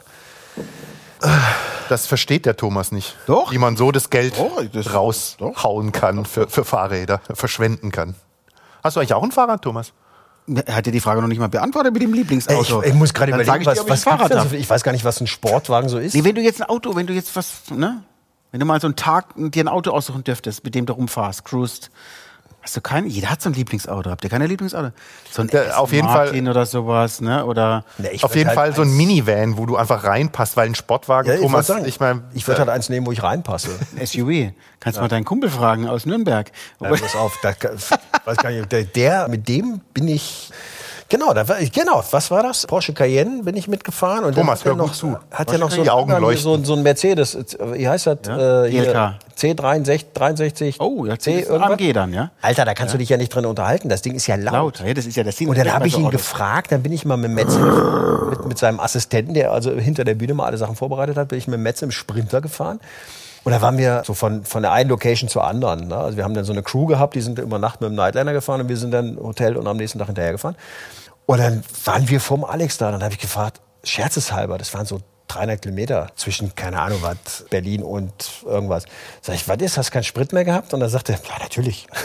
[1.90, 3.16] Das versteht der Thomas nicht.
[3.28, 3.52] Doch.
[3.52, 8.16] Wie man so das Geld doch, das raushauen kann für, für Fahrräder, verschwenden kann.
[8.84, 9.94] Hast du eigentlich auch ein Fahrrad, Thomas?
[10.66, 12.82] Er hat dir die Frage noch nicht mal beantwortet mit dem Lieblingsauto.
[12.82, 14.70] Ich, ich muss gerade überlegen, ich dir, was, ich was ein Fahrrad denn so, Ich
[14.70, 16.16] weiß gar nicht, was ein Sportwagen so ist.
[16.16, 18.04] Nee, wenn du jetzt ein Auto, wenn du jetzt was, ne?
[18.52, 21.46] Wenn du mal so einen Tag dir ein Auto aussuchen dürftest, mit dem du rumfahrst,
[21.46, 21.92] cruist.
[22.62, 23.08] Hast du keinen?
[23.08, 24.10] Jeder hat so ein Lieblingsauto.
[24.10, 24.92] Habt ihr keine Lieblingsauto?
[25.32, 27.46] So ein Ja, Aston auf jeden Martin oder sowas, ne?
[27.46, 30.68] Oder Nee, ich Auf jeden halt Fall so ein Minivan, wo du einfach reinpasst, weil
[30.68, 33.24] ein Sportwagen, Ja, ich Thomas, sagen, ich meine, ich würde halt eins nehmen, wo ich
[33.24, 33.70] reinpasse.
[33.98, 34.52] ein SUV.
[34.80, 36.52] Kannst mal deinen Kumpel fragen aus Nürnberg.
[36.82, 37.54] Ja, pass auf, da,
[38.26, 40.52] weiß gar nicht, der, der, mit dem bin ich.
[41.12, 42.68] Genau, da war ich, genau, was war das?
[42.68, 45.18] Porsche Cayenne bin ich mitgefahren und Thomas, hör er gut zu.
[45.32, 46.44] Hat Porsche ja noch so, leuchten.
[46.44, 47.36] so, so ein Mercedes,
[47.74, 48.18] wie heißt das?
[48.28, 48.66] Ja?
[48.66, 49.16] Äh, hier, GLK.
[49.36, 50.80] C63, 63.
[50.80, 51.72] Oh, ja, C das irgendwas?
[51.72, 52.30] AMG dann, ja?
[52.42, 53.90] Alter, da kannst du dich ja nicht drin unterhalten.
[53.90, 54.54] Das Ding ist ja laut.
[54.54, 54.84] Laut.
[54.86, 55.50] Ja, das ist ja der Sinn.
[55.50, 56.22] Und dann habe ich ihn Autos.
[56.22, 57.58] gefragt, dann bin ich mal mit Metze,
[58.30, 61.40] mit, mit seinem Assistenten, der also hinter der Bühne mal alle Sachen vorbereitet hat, bin
[61.40, 62.80] ich mit Metze im Sprinter gefahren.
[63.44, 65.88] Und da waren wir so von, von der einen Location zur anderen.
[65.88, 65.98] Ne?
[65.98, 68.34] Also wir haben dann so eine Crew gehabt, die sind über Nacht mit dem Nightliner
[68.34, 70.56] gefahren und wir sind dann Hotel und am nächsten Tag hinterher gefahren.
[71.26, 72.92] Und dann waren wir vom Alex da.
[72.92, 77.84] Dann habe ich gefragt, scherzeshalber, das waren so 300 Kilometer zwischen, keine Ahnung was, Berlin
[77.84, 78.14] und
[78.46, 78.86] irgendwas.
[79.22, 80.74] Sag ich, was ist, hast du keinen Sprit mehr gehabt?
[80.74, 81.88] Und dann sagte er, ja, natürlich.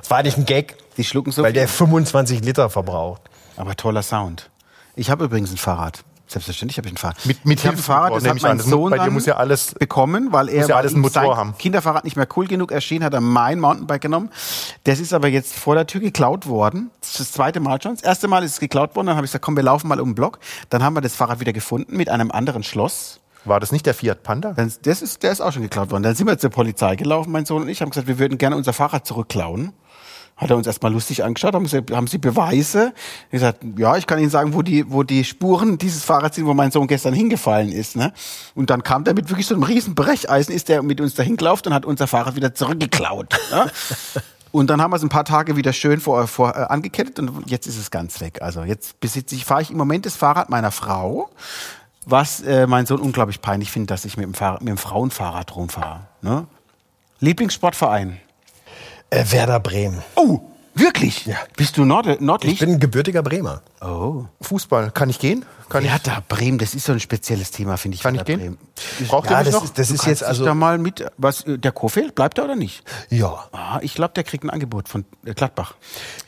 [0.00, 3.20] Das war eigentlich ein Gag, Die schlucken so weil der 25 Liter verbraucht.
[3.56, 4.48] Aber toller Sound.
[4.96, 6.02] Ich habe übrigens ein Fahrrad.
[6.30, 7.26] Selbstverständlich habe ich ein Fahrrad.
[7.26, 8.48] Mit- mit ich habe ein Fahrrad, das hat ich an.
[8.50, 11.36] mein muss- Sohn bei dir muss ja alles- bekommen, weil er ja alles einen Motor
[11.36, 11.54] haben.
[11.58, 14.30] Kinderfahrrad nicht mehr cool genug erschien, hat er mein Mountainbike genommen.
[14.84, 16.90] Das ist aber jetzt vor der Tür geklaut worden.
[17.00, 17.94] Das ist das zweite Mal schon.
[17.94, 19.98] Das erste Mal ist es geklaut worden, dann habe ich gesagt, komm, wir laufen mal
[20.00, 20.38] um den Block.
[20.68, 23.18] Dann haben wir das Fahrrad wieder gefunden mit einem anderen Schloss.
[23.44, 24.52] war das nicht der Fiat Panda?
[24.52, 26.02] Das ist, der ist auch schon geklaut worden.
[26.04, 28.54] Dann sind wir zur Polizei gelaufen, mein Sohn und ich, haben gesagt, wir würden gerne
[28.54, 29.72] unser Fahrrad zurückklauen.
[30.40, 32.94] Hat er uns erstmal lustig angeschaut, haben gesagt, haben Sie Beweise?
[33.26, 36.46] Ich gesagt, ja, ich kann Ihnen sagen, wo die, wo die Spuren dieses Fahrrads sind,
[36.46, 37.94] wo mein Sohn gestern hingefallen ist.
[37.94, 38.14] Ne?
[38.54, 41.36] Und dann kam der mit wirklich so einem riesen Brecheisen, ist der mit uns dahin
[41.36, 43.38] gelaufen und hat unser Fahrrad wieder zurückgeklaut.
[43.50, 43.70] Ne?
[44.52, 47.48] Und dann haben wir es ein paar Tage wieder schön vor, vor äh, angekettet und
[47.48, 48.42] jetzt ist es ganz weg.
[48.42, 51.30] Also jetzt besitze ich, fahre ich im Moment das Fahrrad meiner Frau,
[52.04, 55.54] was äh, mein Sohn unglaublich peinlich findet, dass ich mit dem, Fahrrad, mit dem Frauenfahrrad
[55.54, 56.00] rumfahre.
[56.22, 56.48] Ne?
[57.20, 58.18] Lieblingssportverein.
[59.10, 60.02] Äh, Werder Bremen.
[60.14, 60.40] Oh,
[60.74, 61.26] wirklich?
[61.26, 61.36] Ja.
[61.56, 62.54] Bist du Nord Nordlicht?
[62.54, 63.62] Ich bin ein gebürtiger Bremer.
[63.80, 64.24] oh.
[64.40, 65.44] Fußball, kann ich gehen?
[65.68, 68.02] Kann ich, Werder Bremen, das ist so ein spezielles Thema, finde ich.
[68.02, 68.56] kann ich Werder gehen?
[68.56, 68.58] Bremen.
[69.08, 69.64] Braucht Ja, ihr das noch?
[69.64, 70.44] ist, das Du ist jetzt also.
[70.44, 72.82] da mal mit, was, äh, der Kofeld, bleibt er oder nicht?
[73.08, 73.44] Ja.
[73.52, 75.74] Ah, ich glaube, der kriegt ein Angebot von äh, Gladbach.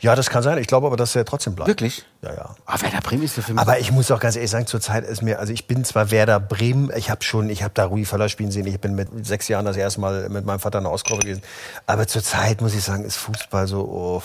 [0.01, 0.57] ja, das kann sein.
[0.57, 1.67] Ich glaube aber, dass er trotzdem bleibt.
[1.67, 2.05] Wirklich?
[2.21, 2.55] Ja, ja.
[2.65, 3.61] Ah, Werder Bremen ist so für mich.
[3.61, 6.39] Aber ich muss auch ganz ehrlich sagen, zurzeit ist mir, also ich bin zwar Werder
[6.39, 9.47] Bremen, ich habe schon, ich habe da Rui Völler spielen sehen, ich bin mit sechs
[9.47, 11.41] Jahren das erste Mal mit meinem Vater in der Ostkurve gewesen.
[11.85, 14.23] Aber zurzeit muss ich sagen, ist Fußball so, oh,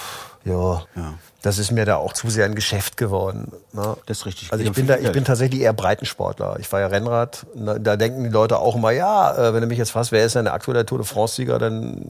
[0.49, 1.15] ja, Ja.
[1.43, 3.53] das ist mir da auch zu sehr ein Geschäft geworden.
[3.73, 3.97] Ne?
[4.07, 4.53] Das ist richtig.
[4.53, 6.57] Also ich bin da, ich bin tatsächlich eher Breitensportler.
[6.59, 7.47] Ich fahre ja Rennrad.
[7.55, 10.35] Da denken die Leute auch immer, ja, äh, wenn du mich jetzt fragst, wer ist
[10.35, 12.05] denn der aktuelle Tour de France-Sieger, dann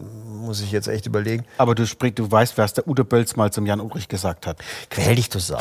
[0.45, 1.45] muss ich jetzt echt überlegen.
[1.59, 4.57] Aber du sprichst, du weißt, was der Udo Bölz mal zum Jan Ulrich gesagt hat.
[4.91, 5.59] Quäl dich, du Sau.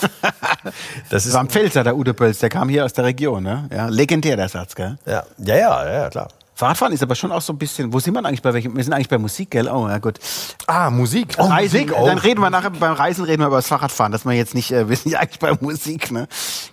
[1.10, 3.68] das Das war ein Pfälzer, der Udo Bölz, der kam hier aus der Region, ne?
[3.72, 4.98] Ja, legendär, der Satz, gell?
[5.06, 6.28] ja, ja, ja, ja, klar.
[6.58, 8.76] Fahrradfahren ist aber schon auch so ein bisschen, wo sind wir eigentlich bei welchem?
[8.76, 9.68] Wir sind eigentlich bei Musik, gell?
[9.68, 10.18] Oh, ja gut.
[10.66, 11.38] Ah, Musik.
[11.38, 12.04] Reisen, Musik, oh.
[12.04, 14.72] Dann reden wir nachher, beim Reisen reden wir über das Fahrradfahren, dass wir jetzt nicht,
[14.72, 16.26] äh, wir sind ja eigentlich bei Musik, ne?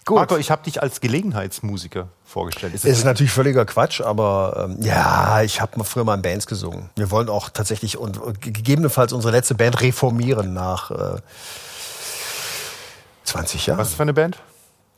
[0.03, 0.17] Gut.
[0.17, 2.73] Marco, ich habe dich als Gelegenheitsmusiker vorgestellt.
[2.73, 6.47] Ist Es ist natürlich völliger Quatsch, aber ähm, ja, ich habe früher mal in Bands
[6.47, 6.89] gesungen.
[6.95, 11.17] Wir wollen auch tatsächlich und gegebenenfalls unsere letzte Band reformieren nach äh,
[13.25, 13.77] 20 Jahren.
[13.77, 14.39] was für eine Band?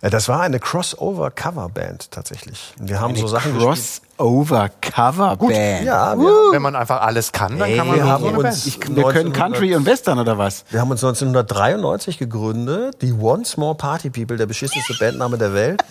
[0.02, 2.74] Äh, Das war eine Crossover-Cover-Band tatsächlich.
[2.80, 4.02] Wir haben so Sachen gespielt.
[4.18, 5.86] Crossover Cover Band.
[5.86, 8.38] Ja, wir, Wenn man einfach alles kann, dann Ey, kann man wir so haben eine
[8.40, 8.66] uns- Band.
[8.68, 10.66] Ich, wir können 1900 Country und Western oder was?
[10.70, 15.84] wir haben uns 1993 gegründet, die Once More Party People, der beschissenste Bandname der Welt.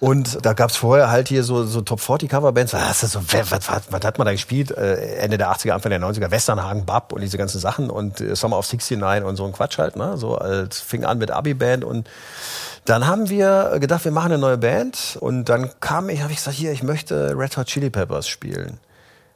[0.00, 2.72] Und da gab's vorher halt hier so, so Top 40 Coverbands.
[2.72, 4.72] Was, so, was, was, was hat man da gespielt?
[4.72, 8.34] Äh, Ende der 80er, Anfang der 90er, Westernhagen, Bab und diese ganzen Sachen und äh,
[8.34, 9.94] Summer of 69 und so ein Quatsch halt.
[9.94, 10.16] Ne?
[10.18, 12.08] So als fing an mit Abi-Band und
[12.84, 16.38] dann haben wir gedacht, wir machen eine neue Band und dann kam ich, habe ich
[16.38, 18.78] gesagt, hier, ich möchte Red Hot Chili Peppers spielen.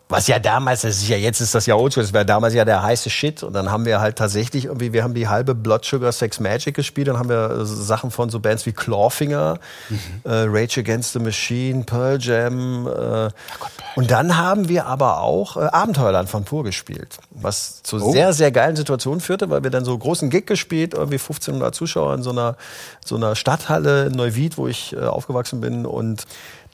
[0.09, 2.65] Was ja damals, das ist ja jetzt ist das ja oldschool, das war damals ja
[2.65, 3.43] der heiße Shit.
[3.43, 6.77] Und dann haben wir halt tatsächlich irgendwie, wir haben die halbe Blood Sugar Sex Magic
[6.77, 9.59] gespielt, dann haben wir äh, Sachen von so Bands wie Clawfinger,
[10.23, 12.87] äh, Rage Against the Machine, Pearl Jam.
[12.87, 13.31] Äh,
[13.97, 18.53] und dann haben wir aber auch äh, Abenteuerland von Pur gespielt, was zu sehr, sehr
[18.53, 22.31] geilen Situationen führte, weil wir dann so großen Gig gespielt, irgendwie 1500 Zuschauer in so
[22.31, 22.57] einer,
[23.05, 26.27] so einer Stadthalle in Neuwied, wo ich äh, aufgewachsen bin und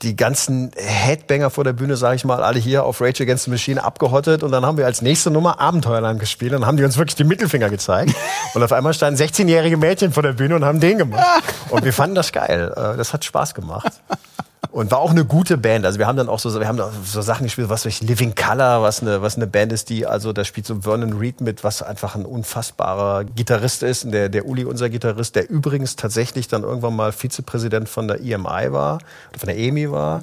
[0.03, 3.51] die ganzen Headbanger vor der Bühne, sage ich mal, alle hier auf Rage Against the
[3.51, 4.43] Machine abgehottet.
[4.43, 6.53] Und dann haben wir als nächste Nummer Abenteuerland gespielt.
[6.53, 8.15] Und dann haben die uns wirklich die Mittelfinger gezeigt.
[8.55, 11.43] Und auf einmal standen 16-jährige Mädchen vor der Bühne und haben den gemacht.
[11.71, 13.93] Und wir fanden das geil, Äh, das hat Spaß gemacht.
[14.73, 15.85] Und war auch eine gute Band.
[15.85, 18.35] Also wir haben dann auch so, wir haben so Sachen gespielt, was weiß ich, Living
[18.35, 21.63] Color, was eine, was eine Band ist, die, also da spielt so Vernon Reed mit,
[21.63, 24.07] was einfach ein unfassbarer Gitarrist ist.
[24.07, 28.21] Und der, der Uli, unser Gitarrist, der übrigens tatsächlich dann irgendwann mal Vizepräsident von der
[28.21, 28.99] EMI war,
[29.39, 30.23] von der EMI war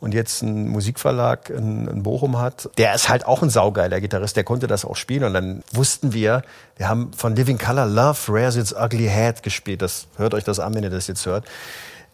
[0.00, 4.36] und jetzt einen Musikverlag in, in, Bochum hat, der ist halt auch ein saugeiler Gitarrist,
[4.36, 5.22] der konnte das auch spielen.
[5.22, 6.42] Und dann wussten wir,
[6.76, 9.82] wir haben von Living Color Love Rares Its Ugly Head gespielt.
[9.82, 11.44] Das hört euch das an, wenn ihr das jetzt hört.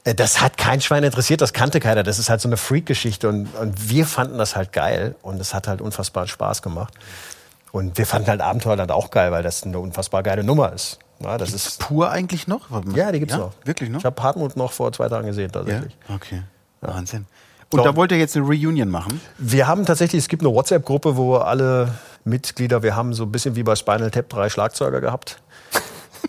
[0.04, 2.02] Äh, das hat kein Schwein interessiert, das kannte keiner.
[2.02, 5.54] Das ist halt so eine Freak-Geschichte und, und wir fanden das halt geil und es
[5.54, 6.94] hat halt unfassbar Spaß gemacht.
[7.72, 10.98] Und wir fanden halt Abenteuerland auch geil, weil das eine unfassbar geile Nummer ist.
[11.20, 12.68] Ja, das Gibt's ist pur eigentlich noch?
[12.94, 13.40] Ja, die gibt's ja?
[13.40, 13.52] noch.
[13.64, 14.00] Wirklich noch?
[14.00, 15.94] Ich habe Hartmut noch vor zwei Tagen gesehen tatsächlich.
[16.08, 16.14] Ja?
[16.14, 16.42] Okay,
[16.80, 17.26] Wahnsinn.
[17.72, 19.20] Und da wollt ihr jetzt eine Reunion machen?
[19.38, 21.94] Wir haben tatsächlich, es gibt eine WhatsApp-Gruppe, wo alle
[22.24, 25.40] Mitglieder, wir haben so ein bisschen wie bei Spinal Tap drei Schlagzeuger gehabt.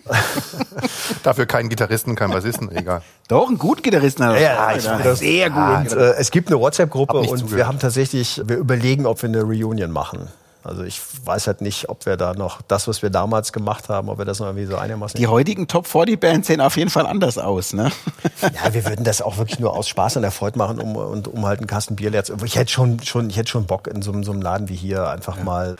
[1.22, 3.02] Dafür keinen Gitarristen, keinen Bassisten, egal.
[3.28, 4.22] Doch, einen guten Gitarristen.
[4.22, 5.92] Ja, ja, ich finde das sehr gut.
[5.92, 7.56] Und, äh, es gibt eine WhatsApp-Gruppe und zugehört.
[7.56, 10.28] wir haben tatsächlich, wir überlegen, ob wir eine Reunion machen.
[10.64, 14.08] Also ich weiß halt nicht, ob wir da noch das, was wir damals gemacht haben,
[14.08, 15.18] ob wir das noch irgendwie so einigermaßen.
[15.18, 17.90] Die heutigen Top 40 Bands sehen auf jeden Fall anders aus, ne?
[18.42, 21.46] Ja, wir würden das auch wirklich nur aus Spaß und Erfolg machen, um, und, um
[21.46, 22.34] halt einen Kasten Bier leer zu.
[22.44, 25.08] Ich hätte schon, schon, ich hätte schon Bock in so, so einem Laden wie hier
[25.08, 25.44] einfach ja.
[25.44, 25.76] mal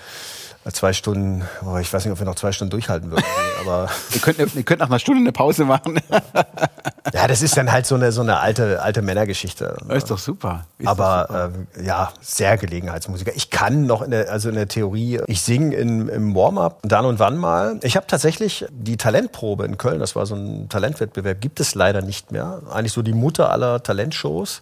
[0.71, 3.25] zwei Stunden, oh, ich weiß nicht, ob wir noch zwei Stunden durchhalten würden,
[3.61, 3.91] aber.
[4.15, 5.99] ihr, könnt, ihr könnt nach einer Stunde eine Pause machen.
[7.13, 9.77] ja, das ist dann halt so eine, so eine alte, alte Männergeschichte.
[9.89, 10.67] Das ist doch super.
[10.79, 11.51] Ist aber super.
[11.79, 13.33] Ähm, ja, sehr Gelegenheitsmusiker.
[13.35, 17.19] Ich kann noch in der, also in der Theorie, ich singe im Warm-up dann und
[17.19, 17.81] wann mal.
[17.83, 22.03] Ich habe tatsächlich die Talentprobe in Köln, das war so ein Talentwettbewerb, gibt es leider
[22.03, 22.63] nicht mehr.
[22.71, 24.61] Eigentlich so die Mutter aller Talentshows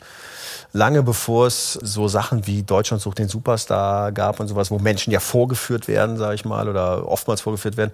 [0.72, 5.12] lange bevor es so Sachen wie Deutschland sucht den Superstar gab und sowas, wo Menschen
[5.12, 7.92] ja vorgeführt werden, sage ich mal, oder oftmals vorgeführt werden,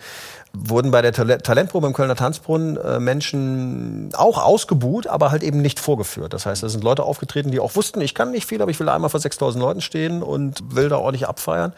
[0.52, 5.80] wurden bei der Talentprobe im Kölner Tanzbrunnen äh, Menschen auch ausgebuht, aber halt eben nicht
[5.80, 6.32] vorgeführt.
[6.32, 8.80] Das heißt, da sind Leute aufgetreten, die auch wussten, ich kann nicht viel, aber ich
[8.80, 11.72] will einmal vor 6000 Leuten stehen und will da ordentlich abfeiern.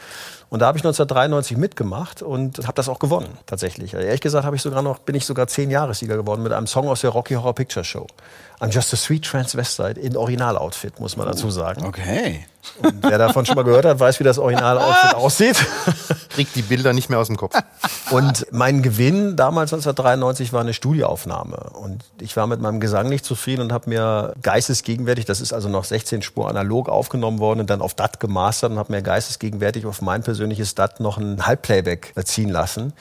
[0.51, 3.95] Und da habe ich 1993 mitgemacht und habe das auch gewonnen, tatsächlich.
[3.95, 6.89] Also ehrlich gesagt ich sogar noch, bin ich sogar zehn Jahressieger geworden mit einem Song
[6.89, 8.07] aus der Rocky Horror Picture Show.
[8.61, 11.85] I'm just a sweet transvestite in Originaloutfit, muss man dazu sagen.
[11.85, 12.47] Okay.
[12.83, 15.57] Und wer davon schon mal gehört hat, weiß, wie das Originaloutfit aussieht.
[16.31, 17.57] Kriegt die Bilder nicht mehr aus dem Kopf.
[18.11, 21.71] Und mein Gewinn damals 1993 war eine Studioaufnahme.
[21.75, 25.69] Und ich war mit meinem Gesang nicht zufrieden und habe mir geistesgegenwärtig, das ist also
[25.69, 29.87] noch 16 Spur analog aufgenommen worden und dann auf DAT gemastert und habe mir geistesgegenwärtig
[29.87, 32.93] auf mein persönliches DAT noch ein Halbplayback ziehen lassen.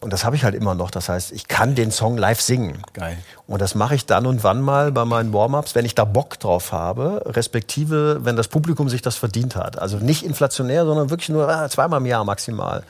[0.00, 0.90] Und das habe ich halt immer noch.
[0.90, 2.82] Das heißt, ich kann den Song live singen.
[2.94, 3.18] Geil.
[3.46, 6.38] Und das mache ich dann und wann mal bei meinen Warm-ups, wenn ich da Bock
[6.40, 9.78] drauf habe, respektive, wenn das Publikum sich das verdient hat.
[9.78, 12.82] Also nicht inflationär, sondern wirklich nur ah, zweimal im Jahr maximal.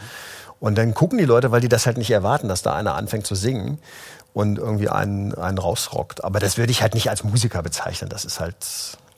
[0.61, 3.27] Und dann gucken die Leute, weil die das halt nicht erwarten, dass da einer anfängt
[3.27, 3.79] zu singen
[4.33, 6.23] und irgendwie einen, einen rausrockt.
[6.23, 8.09] Aber das würde ich halt nicht als Musiker bezeichnen.
[8.09, 8.57] Das ist halt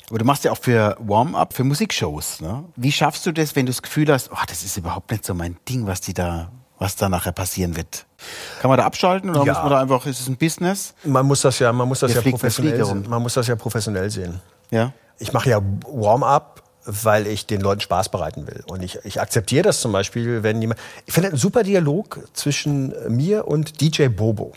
[0.09, 2.43] aber du machst ja auch für Warm-up, für Musikshows.
[2.43, 2.65] Ne?
[2.77, 5.33] Wie schaffst du das, wenn du das Gefühl hast, oh, das ist überhaupt nicht so
[5.33, 6.51] mein Ding, was die da
[6.83, 8.05] was da nachher passieren wird.
[8.61, 9.53] Kann man da abschalten oder ja.
[9.53, 10.95] muss man da einfach, ist es ein Business?
[11.05, 13.07] Man muss das ja, man muss das ja professionell sehen.
[13.09, 14.41] Man muss das ja professionell sehen.
[14.71, 14.93] Ja.
[15.19, 18.65] Ich mache ja Warm-up, weil ich den Leuten Spaß bereiten will.
[18.67, 20.81] Und ich, ich akzeptiere das zum Beispiel, wenn jemand.
[21.07, 24.53] Ich finde einen super Dialog zwischen mir und DJ Bobo.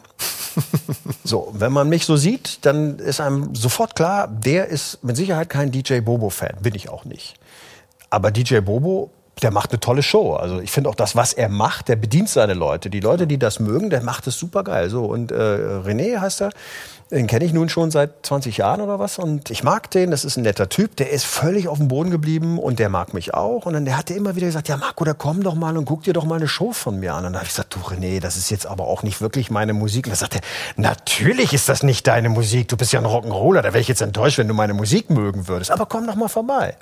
[1.23, 5.49] so, wenn man mich so sieht, dann ist einem sofort klar, der ist mit Sicherheit
[5.49, 6.55] kein DJ Bobo-Fan.
[6.61, 7.35] Bin ich auch nicht.
[8.09, 9.11] Aber DJ Bobo
[9.41, 10.33] der macht eine tolle Show.
[10.33, 12.89] Also ich finde auch das, was er macht, der bedient seine Leute.
[12.89, 14.89] Die Leute, die das mögen, der macht es super geil.
[14.89, 16.51] So und äh, René heißt er.
[17.11, 19.19] Den kenne ich nun schon seit 20 Jahren oder was.
[19.19, 22.09] Und ich mag den, das ist ein netter Typ, der ist völlig auf dem Boden
[22.09, 23.67] geblieben und der mag mich auch.
[23.67, 26.03] Und dann der hatte immer wieder gesagt, ja Marco, da komm doch mal und guck
[26.03, 27.19] dir doch mal eine Show von mir an.
[27.19, 29.73] Und dann habe ich gesagt, du René, das ist jetzt aber auch nicht wirklich meine
[29.73, 30.07] Musik.
[30.07, 30.41] Und dann sagt er,
[30.77, 34.01] natürlich ist das nicht deine Musik, du bist ja ein Rock'n'Roller, da wäre ich jetzt
[34.01, 36.75] enttäuscht, wenn du meine Musik mögen würdest, aber komm doch mal vorbei.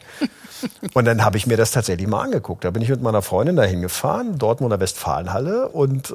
[0.94, 3.58] und dann habe ich mir das tatsächlich mal angeguckt, da bin ich mit meiner Freundin
[3.58, 5.68] dahin gefahren, Dortmunder Westfalenhalle.
[5.68, 6.14] Und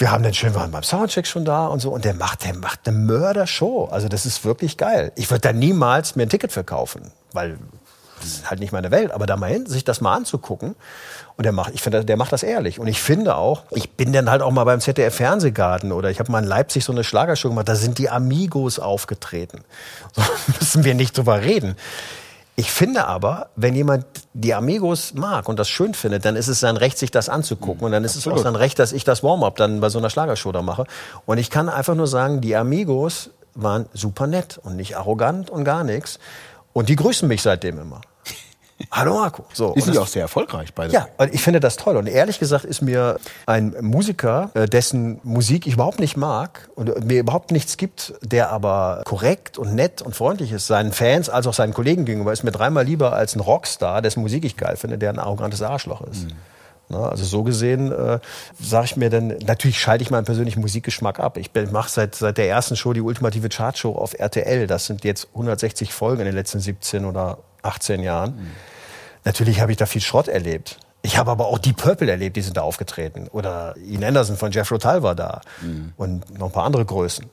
[0.00, 1.90] wir haben den schön, waren beim Soundcheck schon da und so.
[1.90, 3.88] Und der macht, der macht eine Mörder-Show.
[3.90, 5.12] Also das ist wirklich geil.
[5.16, 7.58] Ich würde da niemals mir ein Ticket verkaufen, weil
[8.20, 9.12] das ist halt nicht meine Welt.
[9.12, 10.74] Aber da mal hin, sich das mal anzugucken.
[11.36, 12.78] Und der macht, ich finde, der macht das ehrlich.
[12.78, 16.18] Und ich finde auch, ich bin dann halt auch mal beim ZDF Fernsehgarten oder ich
[16.18, 17.68] habe mal in Leipzig so eine Schlagershow gemacht.
[17.68, 19.64] Da sind die Amigos aufgetreten.
[20.14, 20.22] So
[20.58, 21.76] müssen wir nicht drüber reden.
[22.60, 24.04] Ich finde aber, wenn jemand
[24.34, 27.86] die Amigos mag und das schön findet, dann ist es sein Recht, sich das anzugucken.
[27.86, 28.36] Und dann ist Absolut.
[28.36, 30.84] es auch sein Recht, dass ich das Warm-up dann bei so einer Schlagershow da mache.
[31.24, 35.64] Und ich kann einfach nur sagen, die Amigos waren super nett und nicht arrogant und
[35.64, 36.18] gar nichts.
[36.74, 38.02] Und die grüßen mich seitdem immer.
[38.90, 39.44] Hallo Marco.
[39.52, 40.92] So, sind ja auch sehr erfolgreich beide.
[40.92, 41.96] ja, und ich finde das toll.
[41.96, 47.04] Und ehrlich gesagt ist mir ein Musiker, äh, dessen Musik ich überhaupt nicht mag und
[47.04, 51.46] mir überhaupt nichts gibt, der aber korrekt und nett und freundlich ist, seinen Fans als
[51.46, 54.76] auch seinen Kollegen gegenüber, ist mir dreimal lieber als ein Rockstar, dessen Musik ich geil
[54.76, 56.26] finde, der ein arrogantes Arschloch ist.
[56.90, 58.18] Na, also so gesehen äh,
[58.60, 61.36] sage ich mir dann, natürlich schalte ich meinen persönlichen Musikgeschmack ab.
[61.36, 64.66] Ich mache seit, seit der ersten Show die ultimative Chartshow auf RTL.
[64.66, 68.50] Das sind jetzt 160 Folgen in den letzten 17 oder 18 Jahren.
[69.24, 70.78] Natürlich habe ich da viel Schrott erlebt.
[71.02, 73.28] Ich habe aber auch die Purple erlebt, die sind da aufgetreten.
[73.28, 75.40] Oder Ian Anderson von Jeff Rotal war da.
[75.96, 77.26] Und noch ein paar andere Größen.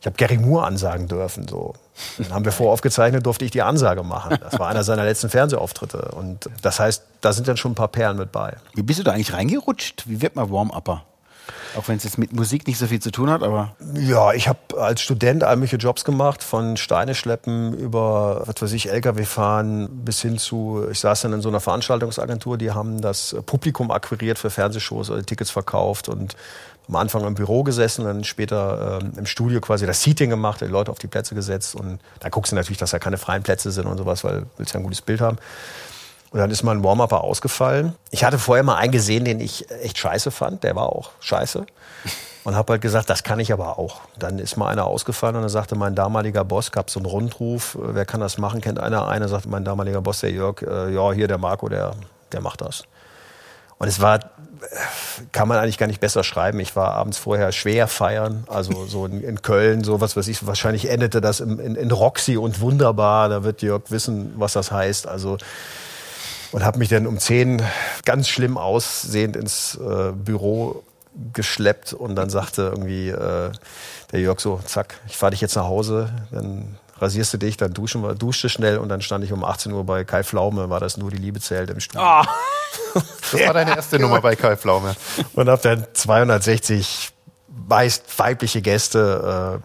[0.00, 1.46] Ich habe Gary Moore ansagen dürfen.
[1.46, 1.74] So.
[2.16, 4.38] Dann haben wir voraufgezeichnet, durfte ich die Ansage machen.
[4.40, 6.12] Das war einer seiner letzten Fernsehauftritte.
[6.16, 8.56] Und das heißt, da sind dann schon ein paar Perlen mit bei.
[8.74, 10.08] Wie bist du da eigentlich reingerutscht?
[10.08, 11.04] Wie wird man Warm-Upper?
[11.76, 14.48] Auch wenn es jetzt mit Musik nicht so viel zu tun hat, aber Ja, ich
[14.48, 19.24] habe als Student all mögliche Jobs gemacht, von Steine schleppen über, was weiß ich, LKW
[19.24, 23.90] fahren bis hin zu, ich saß dann in so einer Veranstaltungsagentur, die haben das Publikum
[23.90, 26.36] akquiriert für Fernsehshows oder Tickets verkauft und
[26.88, 30.64] am Anfang im Büro gesessen, dann später ähm, im Studio quasi das Seating gemacht, die
[30.64, 33.70] Leute auf die Plätze gesetzt und da guckst du natürlich, dass da keine freien Plätze
[33.70, 35.38] sind und sowas, weil du willst ja ein gutes Bild haben.
[36.30, 37.94] Und dann ist mal ein Warm-Upper ausgefallen.
[38.10, 40.62] Ich hatte vorher mal einen gesehen, den ich echt scheiße fand.
[40.62, 41.66] Der war auch scheiße.
[42.44, 44.00] Und habe halt gesagt, das kann ich aber auch.
[44.18, 47.74] Dann ist mal einer ausgefallen und dann sagte mein damaliger Boss, gab so einen Rundruf,
[47.74, 49.08] äh, wer kann das machen, kennt einer?
[49.08, 51.92] Einer sagte mein damaliger Boss, der Jörg, äh, ja, hier der Marco, der,
[52.32, 52.84] der macht das.
[53.78, 54.20] Und es war, äh,
[55.32, 56.60] kann man eigentlich gar nicht besser schreiben.
[56.60, 60.46] Ich war abends vorher schwer feiern, also so in, in Köln, so was weiß ich,
[60.46, 64.70] wahrscheinlich endete das in, in, in Roxy und wunderbar, da wird Jörg wissen, was das
[64.70, 65.06] heißt.
[65.06, 65.36] Also
[66.52, 67.62] und habe mich dann um 10
[68.04, 70.82] ganz schlimm aussehend ins äh, Büro
[71.32, 73.50] geschleppt und dann sagte irgendwie äh,
[74.12, 77.72] der Jörg so, zack, ich fahre dich jetzt nach Hause, dann rasierst du dich, dann
[77.72, 80.80] duschen wir, duschte schnell und dann stand ich um 18 Uhr bei Kai Pflaume, war
[80.80, 82.02] das nur die Liebe zählt im Studio.
[83.32, 84.94] Das war deine erste Nummer bei Kai Pflaume.
[85.34, 87.10] Und habe dann 260
[87.68, 89.60] meist weibliche Gäste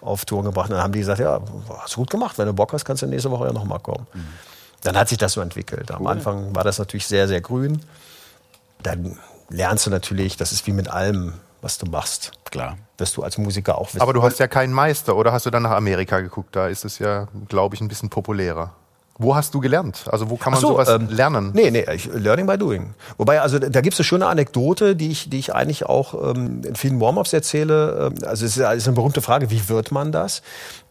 [0.00, 0.70] äh, auf Tour gebracht.
[0.70, 1.40] Und dann haben die gesagt, ja,
[1.78, 2.38] hast du gut gemacht.
[2.38, 4.06] Wenn du Bock hast, kannst du nächste Woche ja nochmal kommen.
[4.82, 5.90] Dann hat sich das so entwickelt.
[5.90, 7.80] Am Anfang war das natürlich sehr, sehr grün.
[8.82, 9.18] Dann
[9.48, 12.32] lernst du natürlich, das ist wie mit allem, was du machst.
[12.50, 12.76] klar.
[12.98, 14.00] Wirst du als Musiker auch wissen.
[14.00, 16.56] Aber du hast ja keinen Meister, oder hast du dann nach Amerika geguckt?
[16.56, 18.72] Da ist es ja, glaube ich, ein bisschen populärer.
[19.18, 20.04] Wo hast du gelernt?
[20.10, 21.50] Also wo kann man so, sowas ähm, lernen?
[21.54, 22.94] Nee, nee, ich, Learning by Doing.
[23.16, 26.62] Wobei, also da gibt es eine schöne Anekdote, die ich, die ich eigentlich auch ähm,
[26.64, 28.12] in vielen Warm-ups erzähle.
[28.14, 30.42] Ähm, Also es ist, ist eine berühmte Frage, wie wird man das?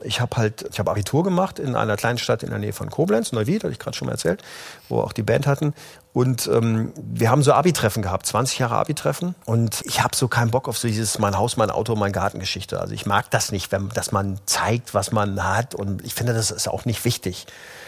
[0.01, 2.89] Ich habe halt, ich habe Abitur gemacht in einer kleinen Stadt in der Nähe von
[2.89, 4.41] Koblenz, Neuwied, hatte ich gerade schon mal erzählt,
[4.89, 5.73] wo auch die Band hatten.
[6.11, 9.35] Und ähm, wir haben so Abi-Treffen gehabt, 20 Jahre Abi-Treffen.
[9.45, 12.79] Und ich habe so keinen Bock auf so dieses mein Haus, mein Auto, mein Gartengeschichte.
[12.79, 15.75] Also ich mag das nicht, wenn, dass man zeigt, was man hat.
[15.75, 17.45] Und ich finde, das ist auch nicht wichtig.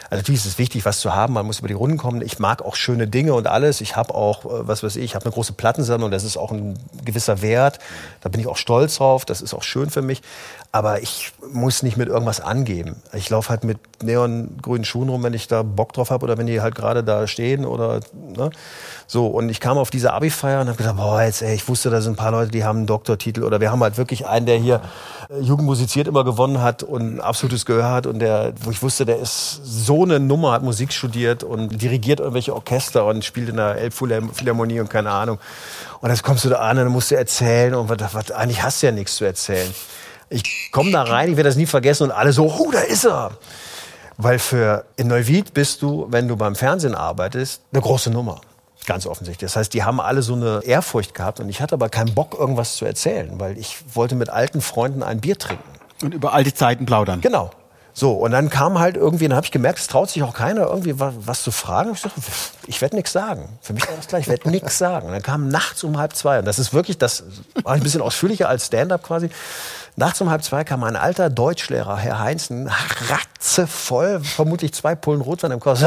[0.09, 1.33] Also natürlich ist es wichtig, was zu haben.
[1.33, 2.21] Man muss über die Runden kommen.
[2.21, 3.81] Ich mag auch schöne Dinge und alles.
[3.81, 6.11] Ich habe auch, äh, was weiß ich, ich habe eine große Plattensammlung.
[6.11, 7.79] Das ist auch ein gewisser Wert.
[8.21, 9.25] Da bin ich auch stolz drauf.
[9.25, 10.21] Das ist auch schön für mich.
[10.71, 12.97] Aber ich muss nicht mit irgendwas angeben.
[13.13, 16.47] Ich laufe halt mit neongrünen Schuhen rum, wenn ich da Bock drauf habe oder wenn
[16.47, 18.51] die halt gerade da stehen oder ne?
[19.07, 19.27] So.
[19.27, 22.01] Und ich kam auf diese Abi-Feier und habe gedacht, boah, jetzt, ey, ich wusste, da
[22.01, 24.57] sind ein paar Leute, die haben einen Doktortitel oder wir haben halt wirklich einen, der
[24.57, 24.81] hier
[25.29, 28.83] äh, Jugend musiziert immer gewonnen hat und ein absolutes Gehör hat und der, wo ich
[28.83, 33.49] wusste, der ist so eine Nummer, hat Musik studiert und dirigiert irgendwelche Orchester und spielt
[33.49, 35.39] in der Elbphilharmonie und keine Ahnung.
[36.01, 38.61] Und jetzt kommst du da an und dann musst du erzählen und was, was, eigentlich
[38.61, 39.73] hast du ja nichts zu erzählen.
[40.29, 43.05] Ich komme da rein, ich werde das nie vergessen und alle so, oh, da ist
[43.05, 43.31] er.
[44.17, 48.41] Weil für in Neuwied bist du, wenn du beim Fernsehen arbeitest, eine große Nummer.
[48.87, 49.51] Ganz offensichtlich.
[49.51, 52.37] Das heißt, die haben alle so eine Ehrfurcht gehabt und ich hatte aber keinen Bock,
[52.39, 55.69] irgendwas zu erzählen, weil ich wollte mit alten Freunden ein Bier trinken.
[56.01, 57.19] Und über alte Zeiten plaudern.
[57.19, 57.51] Genau.
[57.91, 60.67] So, und dann kam halt irgendwie, dann habe ich gemerkt, es traut sich auch keiner,
[60.67, 61.91] irgendwie was, was zu fragen.
[61.95, 62.21] Ich dachte,
[62.67, 63.49] ich werde nichts sagen.
[63.61, 65.07] Für mich war das klar, ich werde nichts sagen.
[65.07, 67.23] Und dann kam nachts um halb zwei, und das ist wirklich, das
[67.63, 69.29] war ein bisschen ausführlicher als Stand-up quasi.
[69.97, 72.71] Nachts um halb zwei kam ein alter Deutschlehrer, Herr Heinzen,
[73.09, 75.79] ratzevoll, vermutlich zwei Pullen Rotwein im Kopf.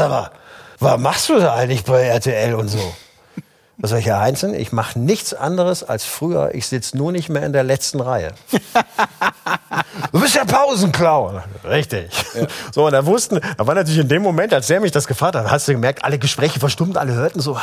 [0.81, 2.79] Was machst du da eigentlich bei RTL und so?
[3.77, 4.55] Was soll ich, Herr Heinzen?
[4.55, 6.55] Ich mache nichts anderes als früher.
[6.55, 8.31] Ich sitze nur nicht mehr in der letzten Reihe.
[10.11, 11.41] Du bist der Pausenclown.
[11.63, 12.09] Richtig.
[12.71, 15.35] So, und da wussten, da war natürlich in dem Moment, als der mich das gefragt
[15.35, 17.59] hat, hast du gemerkt, alle Gespräche verstummt, alle hörten so.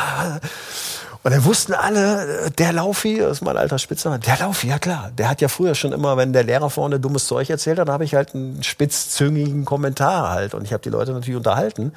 [1.25, 5.11] Und dann wussten alle, der Laufi, das ist mein alter Spitzname, der Laufi, ja klar.
[5.19, 8.05] Der hat ja früher schon immer, wenn der Lehrer vorne dummes Zeug erzählt hat, habe
[8.05, 10.55] ich halt einen spitzzüngigen Kommentar halt.
[10.55, 11.93] Und ich habe die Leute natürlich unterhalten.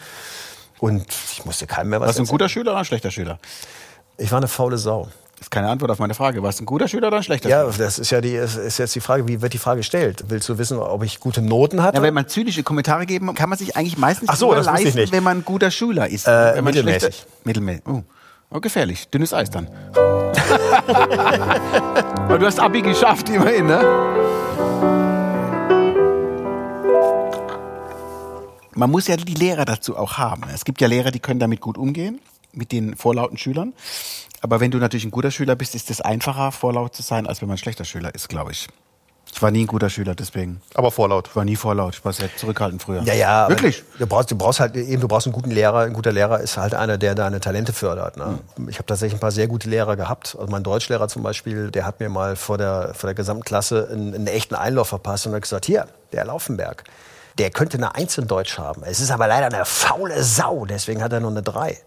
[0.81, 2.33] Und ich musste keinem mehr was Warst du ein erzählen.
[2.37, 3.39] guter Schüler oder ein schlechter Schüler?
[4.17, 5.07] Ich war eine faule Sau.
[5.37, 6.41] Das ist keine Antwort auf meine Frage.
[6.43, 7.85] Warst du ein guter Schüler oder ein schlechter Ja, Schüler?
[7.85, 10.23] das ist ja die, ist jetzt die Frage, wie wird die Frage gestellt?
[10.27, 11.97] Willst du wissen, ob ich gute Noten hatte?
[11.97, 14.79] Ja, wenn man zynische Kommentare geben, kann man sich eigentlich meistens Ach so, das wusste
[14.79, 15.13] ich leisten, nicht.
[15.13, 16.27] wenn man ein guter Schüler ist.
[16.27, 17.25] Äh, mittelmäßig.
[17.43, 17.83] Mittelmäßig.
[17.87, 18.01] Oh.
[18.51, 19.07] oh, gefährlich.
[19.09, 19.67] Dünnes Eis dann.
[22.17, 25.10] Aber du hast Abi geschafft, immerhin, ne?
[28.81, 30.41] Man muss ja die Lehrer dazu auch haben.
[30.51, 32.19] Es gibt ja Lehrer, die können damit gut umgehen,
[32.51, 33.73] mit den vorlauten Schülern.
[34.41, 37.41] Aber wenn du natürlich ein guter Schüler bist, ist es einfacher, vorlaut zu sein, als
[37.41, 38.67] wenn man ein schlechter Schüler ist, glaube ich.
[39.31, 40.63] Ich war nie ein guter Schüler, deswegen.
[40.73, 41.27] Aber vorlaut.
[41.27, 41.93] Ich war nie vorlaut.
[41.93, 43.03] Ich war sehr zurückhaltend früher.
[43.03, 43.49] Ja, ja.
[43.49, 43.83] Wirklich?
[43.99, 45.81] Du brauchst, du brauchst halt eben, du brauchst einen guten Lehrer.
[45.81, 48.17] Ein guter Lehrer ist halt einer, der deine Talente fördert.
[48.17, 48.39] Ne?
[48.67, 50.35] Ich habe tatsächlich ein paar sehr gute Lehrer gehabt.
[50.39, 53.89] Also mein Deutschlehrer zum Beispiel, der hat mir mal vor der, vor der gesamten Klasse
[53.91, 56.83] einen, einen echten Einlauf verpasst und hat gesagt, hier, der Laufenberg,
[57.37, 58.83] der könnte eine Eins in Deutsch haben.
[58.83, 61.77] Es ist aber leider eine faule Sau, deswegen hat er nur eine Drei.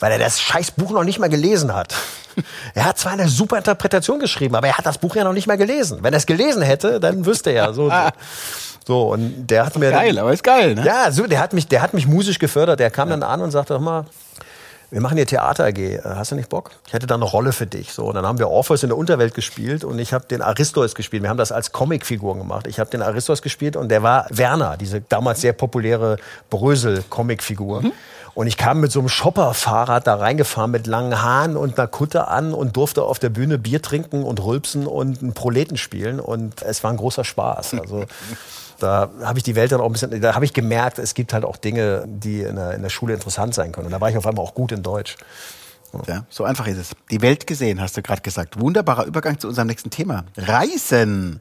[0.00, 1.94] Weil er das scheiß Buch noch nicht mal gelesen hat.
[2.74, 5.46] Er hat zwar eine super Interpretation geschrieben, aber er hat das Buch ja noch nicht
[5.46, 5.98] mal gelesen.
[6.00, 7.74] Wenn er es gelesen hätte, dann wüsste er.
[7.74, 7.94] So, so.
[8.86, 10.82] so und der hat mir dann- Geil, aber ist geil, ne?
[10.86, 12.80] ja, so, der hat mich, der hat mich musisch gefördert.
[12.80, 14.06] Der kam dann an und sagte, mal,
[14.92, 16.00] wir machen hier Theater AG.
[16.04, 16.70] Hast du nicht Bock?
[16.86, 17.94] Ich hätte da eine Rolle für dich.
[17.94, 20.94] So, und dann haben wir Orpheus in der Unterwelt gespielt und ich habe den Aristos
[20.94, 21.22] gespielt.
[21.22, 22.66] Wir haben das als Comicfiguren gemacht.
[22.66, 26.18] Ich habe den Aristos gespielt und der war Werner, diese damals sehr populäre
[26.50, 27.84] Brösel-Comicfigur.
[28.34, 32.28] Und ich kam mit so einem Shopper-Fahrrad da reingefahren mit langen Haaren und einer Kutte
[32.28, 36.20] an und durfte auf der Bühne Bier trinken und rülpsen und einen Proleten spielen.
[36.20, 37.74] Und es war ein großer Spaß.
[37.80, 38.04] Also
[38.82, 41.32] da habe ich die Welt dann auch ein bisschen, da habe ich gemerkt, es gibt
[41.32, 43.86] halt auch Dinge, die in der, in der Schule interessant sein können.
[43.86, 45.16] Und da war ich auf einmal auch gut in Deutsch.
[46.06, 46.90] Ja, so einfach ist es.
[47.10, 48.58] Die Welt gesehen, hast du gerade gesagt.
[48.58, 50.24] Wunderbarer Übergang zu unserem nächsten Thema.
[50.36, 51.40] Reisen.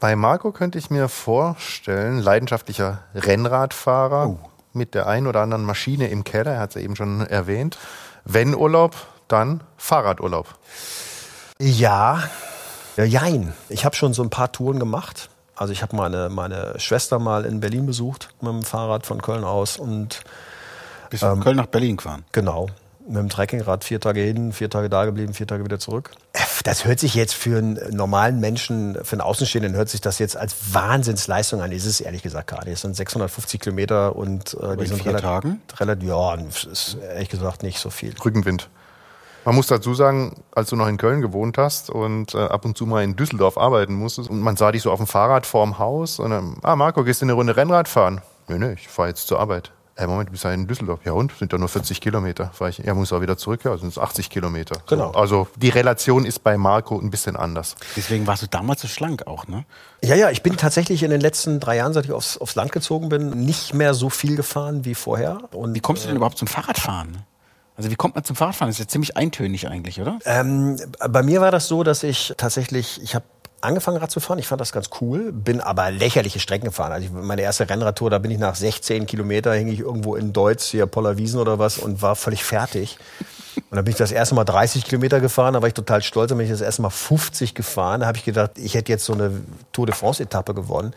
[0.00, 4.38] Bei Marco könnte ich mir vorstellen, leidenschaftlicher Rennradfahrer
[4.72, 7.78] mit der einen oder anderen Maschine im Keller, er hat es ja eben schon erwähnt.
[8.24, 8.96] Wenn Urlaub,
[9.28, 10.46] dann Fahrradurlaub.
[11.58, 12.22] Ja,
[12.96, 13.54] ja, jein.
[13.68, 15.30] Ich habe schon so ein paar Touren gemacht.
[15.60, 19.44] Also ich habe meine, meine Schwester mal in Berlin besucht mit dem Fahrrad von Köln
[19.44, 20.22] aus und
[21.10, 22.24] Bist von Köln nach Berlin gefahren.
[22.32, 22.68] Genau.
[23.06, 26.12] Mit dem Trekkingrad vier Tage hin, vier Tage da geblieben, vier Tage wieder zurück.
[26.64, 30.34] Das hört sich jetzt für einen normalen Menschen, für einen Außenstehenden, hört sich das jetzt
[30.34, 31.72] als Wahnsinnsleistung an.
[31.72, 32.74] Ist es ehrlich gesagt gar nicht.
[32.74, 35.62] Es sind 650 Kilometer und äh, die in sind vier relativ, Tagen?
[35.78, 38.14] relativ, ja, es ist ehrlich gesagt nicht so viel.
[38.24, 38.70] Rückenwind.
[39.44, 42.76] Man muss dazu sagen, als du noch in Köln gewohnt hast und äh, ab und
[42.76, 45.78] zu mal in Düsseldorf arbeiten musstest und man sah dich so auf dem Fahrrad vorm
[45.78, 48.20] Haus und dann, ah Marco, gehst du eine Runde Rennrad fahren?
[48.48, 49.72] Nee, nee, ich fahre jetzt zur Arbeit.
[50.00, 51.00] Ey, Moment, du bist ja in Düsseldorf.
[51.04, 51.30] Ja und?
[51.38, 52.50] Sind ja nur 40 Kilometer.
[52.54, 54.80] Fahr ich, ja, muss auch wieder zurück, ja, sind es 80 Kilometer.
[54.88, 55.12] Genau.
[55.12, 57.76] So, also die Relation ist bei Marco ein bisschen anders.
[57.96, 59.66] Deswegen warst du damals so schlank auch, ne?
[60.02, 62.72] Ja, ja, ich bin tatsächlich in den letzten drei Jahren, seit ich aufs, aufs Land
[62.72, 65.38] gezogen bin, nicht mehr so viel gefahren wie vorher.
[65.52, 67.18] Und Wie kommst du denn überhaupt zum Fahrradfahren?
[67.76, 68.68] Also wie kommt man zum Fahrradfahren?
[68.68, 70.18] Das ist ja ziemlich eintönig eigentlich, oder?
[70.24, 70.76] Ähm,
[71.08, 73.24] bei mir war das so, dass ich tatsächlich, ich habe
[73.60, 74.38] angefangen Rad zu fahren.
[74.38, 76.92] Ich fand das ganz cool, bin aber lächerliche Strecken gefahren.
[76.92, 80.66] Also meine erste Rennradtour, da bin ich nach 16 Kilometer, hing ich irgendwo in Deutz,
[80.66, 82.98] hier Pollerwiesen oder was und war völlig fertig.
[83.56, 86.28] Und dann bin ich das erste Mal 30 Kilometer gefahren, da war ich total stolz.
[86.28, 88.00] Dann bin ich das erste Mal 50 gefahren.
[88.00, 89.32] Da habe ich gedacht, ich hätte jetzt so eine
[89.72, 90.94] Tour de France-Etappe gewonnen.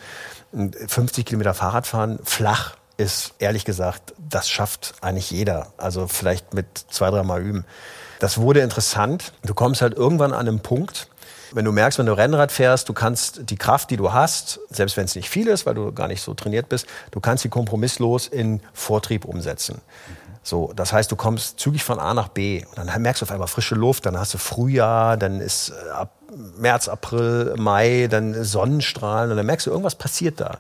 [0.52, 5.74] Und 50 Kilometer Fahrradfahren, flach, ist ehrlich gesagt, das schafft eigentlich jeder.
[5.78, 7.66] Also vielleicht mit zwei, dreimal üben.
[8.20, 9.34] Das wurde interessant.
[9.44, 11.10] Du kommst halt irgendwann an einen Punkt,
[11.54, 14.98] wenn du merkst, wenn du Rennrad fährst, du kannst die Kraft, die du hast, selbst
[14.98, 17.50] wenn es nicht viel ist, weil du gar nicht so trainiert bist, du kannst sie
[17.50, 19.82] kompromisslos in Vortrieb umsetzen.
[20.42, 23.32] So, das heißt, du kommst zügig von A nach B und dann merkst du auf
[23.32, 26.16] einmal frische Luft, dann hast du Frühjahr, dann ist äh, ab
[26.58, 30.58] März, April, Mai, dann Sonnenstrahlen und dann merkst du, irgendwas passiert da.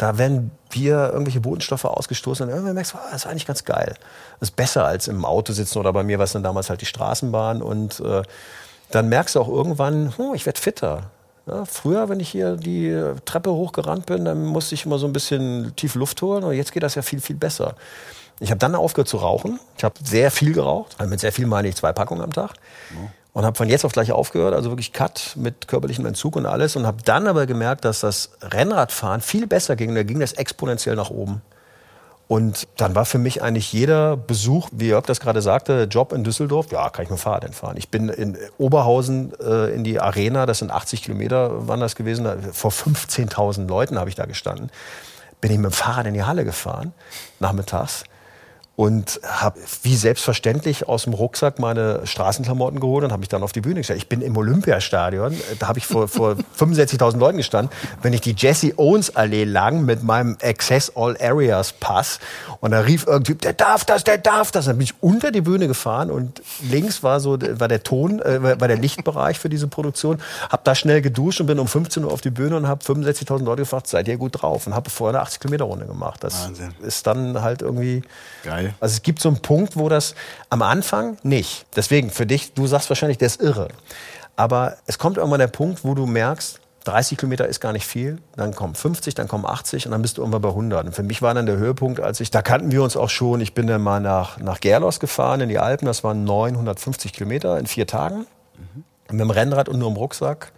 [0.00, 3.66] Da werden wir irgendwelche Bodenstoffe ausgestoßen und irgendwann merkst du, ah, das ist eigentlich ganz
[3.66, 3.96] geil.
[4.38, 6.80] Das ist besser als im Auto sitzen oder bei mir war es dann damals halt
[6.80, 8.22] die Straßenbahn und äh,
[8.90, 11.10] dann merkst du auch irgendwann, hm, ich werde fitter.
[11.46, 15.12] Ja, früher, wenn ich hier die Treppe hochgerannt bin, dann musste ich immer so ein
[15.12, 17.74] bisschen tief Luft holen und jetzt geht das ja viel, viel besser.
[18.38, 19.60] Ich habe dann aufgehört zu rauchen.
[19.76, 20.94] Ich habe sehr viel geraucht.
[20.96, 22.54] Also mit sehr viel meine ich zwei Packungen am Tag.
[23.32, 26.74] Und habe von jetzt auf gleich aufgehört, also wirklich Cut mit körperlichem Entzug und alles.
[26.74, 29.90] Und habe dann aber gemerkt, dass das Rennradfahren viel besser ging.
[29.90, 31.42] Und da ging das exponentiell nach oben.
[32.30, 36.22] Und dann war für mich eigentlich jeder Besuch, wie Jörg das gerade sagte, Job in
[36.22, 37.76] Düsseldorf, ja, kann ich mit dem Fahrrad fahren.
[37.76, 42.28] Ich bin in Oberhausen äh, in die Arena, das sind 80 Kilometer, waren das gewesen,
[42.52, 44.70] vor 15.000 Leuten habe ich da gestanden.
[45.40, 46.92] Bin ich mit dem Fahrrad in die Halle gefahren,
[47.40, 48.04] nachmittags.
[48.80, 53.52] Und habe wie selbstverständlich aus dem Rucksack meine Straßenklamotten geholt und habe mich dann auf
[53.52, 53.98] die Bühne gestellt.
[53.98, 57.70] Ich bin im Olympiastadion, da habe ich vor, vor 65.000 Leuten gestanden,
[58.00, 62.20] wenn ich die Jesse Owens Allee lang mit meinem Access All Areas Pass
[62.60, 64.64] und da rief irgendein Typ, der darf das, der darf das.
[64.64, 68.42] Dann bin ich unter die Bühne gefahren und links war so war der Ton, äh,
[68.42, 70.22] war der Lichtbereich für diese Produktion.
[70.48, 73.44] Habe da schnell geduscht und bin um 15 Uhr auf die Bühne und habe 65.000
[73.44, 74.66] Leute gefragt, seid ihr gut drauf?
[74.66, 76.24] Und habe vorher eine 80 Kilometer Runde gemacht.
[76.24, 76.72] Das Wahnsinn.
[76.80, 78.02] ist dann halt irgendwie
[78.42, 78.69] geil.
[78.80, 80.14] Also es gibt so einen Punkt, wo das
[80.48, 81.66] am Anfang nicht.
[81.74, 83.68] Deswegen für dich, du sagst wahrscheinlich, der ist irre.
[84.36, 88.18] Aber es kommt irgendwann der Punkt, wo du merkst, 30 Kilometer ist gar nicht viel,
[88.36, 90.86] dann kommen 50, dann kommen 80 und dann bist du irgendwann bei 100.
[90.86, 93.40] Und für mich war dann der Höhepunkt, als ich, da kannten wir uns auch schon,
[93.40, 97.58] ich bin dann mal nach, nach Gerlos gefahren in die Alpen, das waren 950 Kilometer
[97.58, 98.84] in vier Tagen, mhm.
[99.10, 100.52] mit dem Rennrad und nur im Rucksack.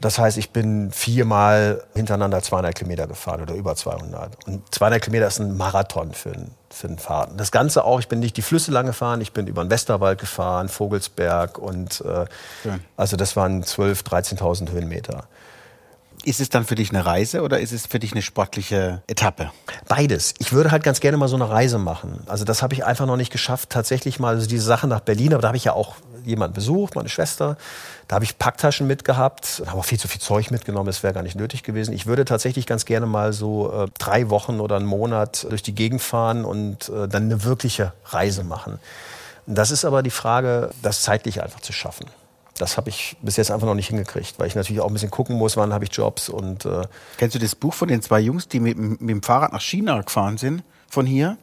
[0.00, 4.46] Das heißt, ich bin viermal hintereinander 200 Kilometer gefahren oder über 200.
[4.46, 7.36] Und 200 Kilometer ist ein Marathon für einen, für einen Fahrten.
[7.36, 10.18] Das Ganze auch, ich bin nicht die Flüsse lang gefahren, ich bin über den Westerwald
[10.18, 12.24] gefahren, Vogelsberg und äh,
[12.64, 12.78] ja.
[12.96, 15.24] also das waren 12.000, 13.000 Höhenmeter.
[16.24, 19.50] Ist es dann für dich eine Reise oder ist es für dich eine sportliche Etappe?
[19.88, 20.34] Beides.
[20.38, 22.24] Ich würde halt ganz gerne mal so eine Reise machen.
[22.26, 25.32] Also das habe ich einfach noch nicht geschafft, tatsächlich mal also diese Sache nach Berlin,
[25.32, 27.56] aber da habe ich ja auch jemanden besucht, meine Schwester.
[28.08, 31.22] Da habe ich Packtaschen mitgehabt, habe auch viel zu viel Zeug mitgenommen, das wäre gar
[31.22, 31.92] nicht nötig gewesen.
[31.92, 35.74] Ich würde tatsächlich ganz gerne mal so äh, drei Wochen oder einen Monat durch die
[35.74, 38.78] Gegend fahren und äh, dann eine wirkliche Reise machen.
[39.46, 42.06] Das ist aber die Frage, das zeitlich einfach zu schaffen
[42.60, 45.10] das habe ich bis jetzt einfach noch nicht hingekriegt, weil ich natürlich auch ein bisschen
[45.10, 46.82] gucken muss, wann habe ich Jobs und äh
[47.16, 50.00] Kennst du das Buch von den zwei Jungs, die mit, mit dem Fahrrad nach China
[50.02, 51.36] gefahren sind, von hier?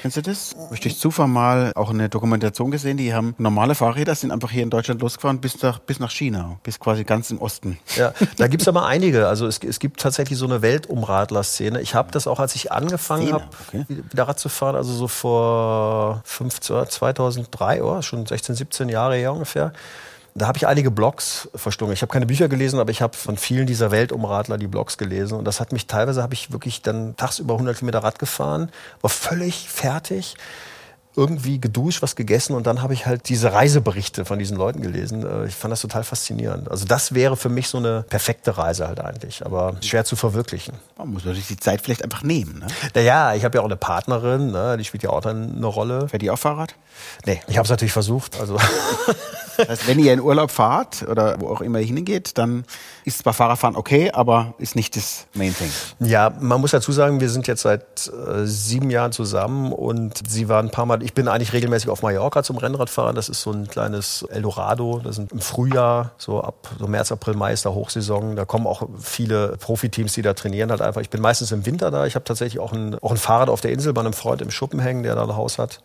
[0.00, 0.56] Kennst du das?
[0.58, 4.62] Habe ich Zufall mal auch eine Dokumentation gesehen, die haben normale Fahrräder, sind einfach hier
[4.62, 7.78] in Deutschland losgefahren bis nach, bis nach China, bis quasi ganz im Osten.
[7.96, 9.28] Ja, da gibt's aber einige.
[9.28, 11.80] Also es, es gibt tatsächlich so eine Weltumradler-Szene.
[11.82, 13.84] Ich habe das auch, als ich angefangen habe, okay.
[13.88, 19.32] wieder Rad zu fahren, also so vor 15, 2003, oh, schon 16, 17 Jahre her
[19.32, 19.72] ungefähr
[20.34, 21.92] da habe ich einige Blogs verstungen.
[21.92, 25.38] Ich habe keine Bücher gelesen, aber ich habe von vielen dieser Weltumradler die Blogs gelesen.
[25.38, 28.70] Und das hat mich teilweise, habe ich wirklich dann tagsüber 100 Kilometer Rad gefahren,
[29.00, 30.36] war völlig fertig
[31.16, 35.26] irgendwie geduscht, was gegessen und dann habe ich halt diese Reiseberichte von diesen Leuten gelesen.
[35.26, 36.70] Äh, ich fand das total faszinierend.
[36.70, 40.74] Also das wäre für mich so eine perfekte Reise halt eigentlich, aber schwer zu verwirklichen.
[40.96, 42.60] Man muss natürlich die Zeit vielleicht einfach nehmen.
[42.60, 42.66] Ne?
[42.94, 44.76] Naja, ich habe ja auch eine Partnerin, ne?
[44.76, 46.08] die spielt ja auch dann eine Rolle.
[46.08, 46.74] Fährt die auch Fahrrad?
[47.26, 48.38] Nee, ich habe es natürlich versucht.
[48.38, 48.58] Also
[49.60, 52.64] Das heißt, wenn ihr in Urlaub fahrt oder wo auch immer ihr hingeht, dann
[53.04, 55.70] ist zwar Fahrradfahren okay, aber ist nicht das Main Thing.
[56.00, 60.48] Ja, man muss dazu sagen, wir sind jetzt seit äh, sieben Jahren zusammen und sie
[60.48, 63.16] war ein paar Mal, ich bin eigentlich regelmäßig auf Mallorca zum Rennradfahren.
[63.16, 65.00] Das ist so ein kleines Eldorado.
[65.02, 68.36] Das sind im Frühjahr, so ab so März, April, Mai ist da Hochsaison.
[68.36, 71.00] Da kommen auch viele Profiteams, die da trainieren halt einfach.
[71.00, 72.06] Ich bin meistens im Winter da.
[72.06, 74.50] Ich habe tatsächlich auch ein, auch ein Fahrrad auf der Insel bei einem Freund im
[74.50, 75.80] Schuppen hängen, der da ein Haus hat.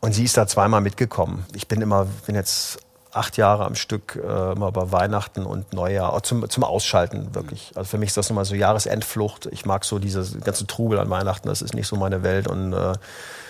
[0.00, 1.44] Und sie ist da zweimal mitgekommen.
[1.54, 2.78] Ich bin immer, bin jetzt
[3.12, 7.72] acht Jahre am Stück äh, immer bei Weihnachten und Neujahr, zum, zum Ausschalten wirklich.
[7.74, 9.46] Also für mich ist das nochmal so Jahresendflucht.
[9.46, 12.48] Ich mag so diese ganze Trubel an Weihnachten, das ist nicht so meine Welt.
[12.48, 12.92] Und äh,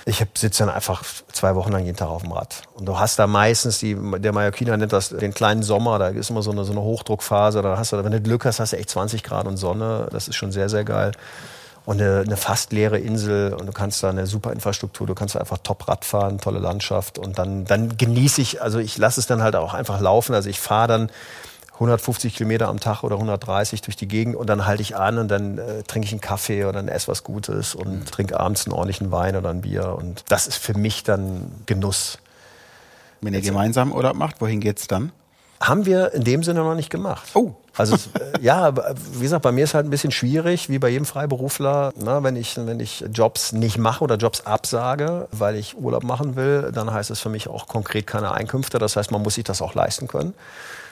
[0.07, 2.63] ich sitze dann einfach zwei Wochen lang jeden Tag auf dem Rad.
[2.75, 6.31] Und du hast da meistens, die, der Mallorquiner nennt das den kleinen Sommer, da ist
[6.31, 7.63] immer so eine, so eine Hochdruckphase.
[7.63, 10.09] Da hast du, wenn du Glück hast, hast du echt 20 Grad und Sonne.
[10.11, 11.13] Das ist schon sehr, sehr geil
[11.87, 15.37] und eine, eine fast leere Insel und du kannst da eine super Infrastruktur, du kannst
[15.37, 19.27] einfach top Rad fahren, tolle Landschaft und dann, dann genieße ich, also ich lasse es
[19.27, 21.11] dann halt auch einfach laufen, also ich fahre dann
[21.81, 25.29] 150 Kilometer am Tag oder 130 durch die Gegend und dann halte ich an und
[25.29, 28.05] dann äh, trinke ich einen Kaffee oder dann esse was Gutes und mhm.
[28.05, 32.19] trinke abends einen ordentlichen Wein oder ein Bier und das ist für mich dann Genuss.
[33.23, 35.11] Wenn ihr gemeinsam Urlaub macht, wohin geht's dann?
[35.59, 37.29] Haben wir in dem Sinne noch nicht gemacht.
[37.35, 37.55] Oh.
[37.77, 38.75] Also äh, ja,
[39.15, 42.37] wie gesagt, bei mir ist halt ein bisschen schwierig, wie bei jedem Freiberufler, ne, wenn
[42.37, 46.93] ich wenn ich Jobs nicht mache oder Jobs absage, weil ich Urlaub machen will, dann
[46.93, 48.79] heißt es für mich auch konkret keine Einkünfte.
[48.79, 50.35] Das heißt, man muss sich das auch leisten können.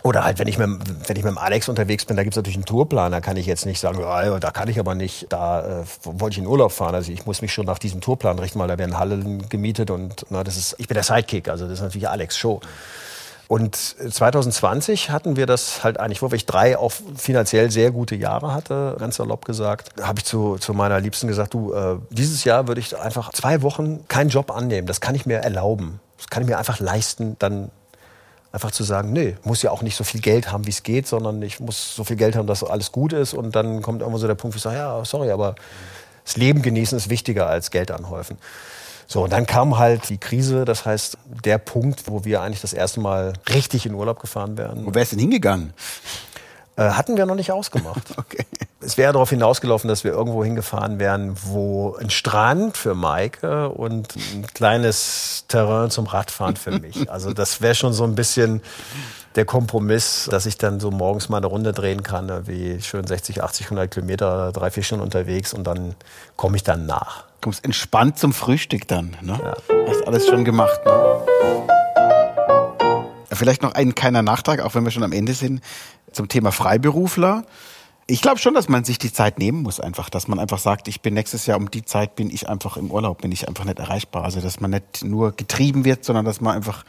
[0.03, 0.69] Oder halt, wenn ich mit,
[1.09, 3.37] wenn ich mit dem Alex unterwegs bin, da gibt es natürlich einen Tourplan, da kann
[3.37, 6.47] ich jetzt nicht sagen, ja, da kann ich aber nicht, da äh, wollte ich in
[6.47, 6.95] Urlaub fahren.
[6.95, 10.27] Also ich muss mich schon nach diesem Tourplan richten, weil da werden Hallen gemietet und
[10.31, 12.61] na, das ist, ich bin der Sidekick, also das ist natürlich Alex Show.
[13.49, 18.53] Und 2020 hatten wir das halt eigentlich, wo ich drei auch finanziell sehr gute Jahre
[18.53, 22.69] hatte, ganz salopp gesagt, habe ich zu, zu meiner Liebsten gesagt, du, äh, dieses Jahr
[22.69, 24.87] würde ich einfach zwei Wochen keinen Job annehmen.
[24.87, 25.99] Das kann ich mir erlauben.
[26.19, 27.71] Das kann ich mir einfach leisten, dann
[28.53, 31.07] einfach zu sagen, nee, muss ja auch nicht so viel Geld haben, wie es geht,
[31.07, 33.35] sondern ich muss so viel Geld haben, dass alles gut ist.
[33.35, 35.55] Und dann kommt irgendwo so der Punkt, wo ich sage, ja, sorry, aber
[36.25, 38.39] das Leben genießen ist wichtiger als Geld anhäufen.
[39.07, 42.75] So, und dann kam halt die Krise, das heißt, der Punkt, wo wir eigentlich das
[42.75, 44.85] erste Mal richtig in Urlaub gefahren wären.
[44.85, 45.73] Wo wärst denn hingegangen?
[46.77, 48.03] Äh, hatten wir noch nicht ausgemacht.
[48.19, 48.45] okay.
[48.81, 54.15] Es wäre darauf hinausgelaufen, dass wir irgendwo hingefahren wären, wo ein Strand für Maike und
[54.17, 57.09] ein kleines Terrain zum Radfahren für mich.
[57.19, 58.61] Also das wäre schon so ein bisschen
[59.35, 63.43] der Kompromiss, dass ich dann so morgens mal eine Runde drehen kann, wie schön 60,
[63.43, 65.95] 80, 100 Kilometer, drei, vier Stunden unterwegs und dann
[66.37, 67.23] komme ich dann nach.
[67.41, 69.17] Du kommst entspannt zum Frühstück dann.
[69.23, 69.39] Ne?
[69.43, 69.57] Ja.
[69.89, 70.81] Hast alles schon gemacht.
[70.85, 71.23] Ne?
[73.33, 75.63] Vielleicht noch ein kleiner Nachtrag, auch wenn wir schon am Ende sind,
[76.13, 77.45] zum Thema Freiberufler.
[78.11, 80.89] Ich glaube schon, dass man sich die Zeit nehmen muss einfach, dass man einfach sagt,
[80.89, 83.67] ich bin nächstes Jahr um die Zeit bin ich einfach im Urlaub, bin ich einfach
[83.67, 84.25] nicht erreichbar.
[84.25, 86.87] Also dass man nicht nur getrieben wird, sondern dass man einfach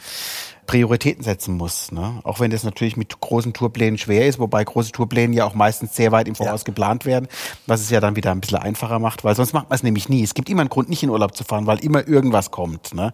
[0.65, 1.91] Prioritäten setzen muss.
[1.91, 2.22] Ne?
[2.24, 5.93] Auch wenn das natürlich mit großen Tourplänen schwer ist, wobei große Tourpläne ja auch meistens
[5.93, 6.65] sehr weit im Voraus ja.
[6.65, 7.28] geplant werden,
[7.67, 10.07] was es ja dann wieder ein bisschen einfacher macht, weil sonst macht man es nämlich
[10.07, 10.24] nie.
[10.24, 12.93] Es gibt immer einen Grund, nicht in Urlaub zu fahren, weil immer irgendwas kommt.
[12.93, 13.11] Ne?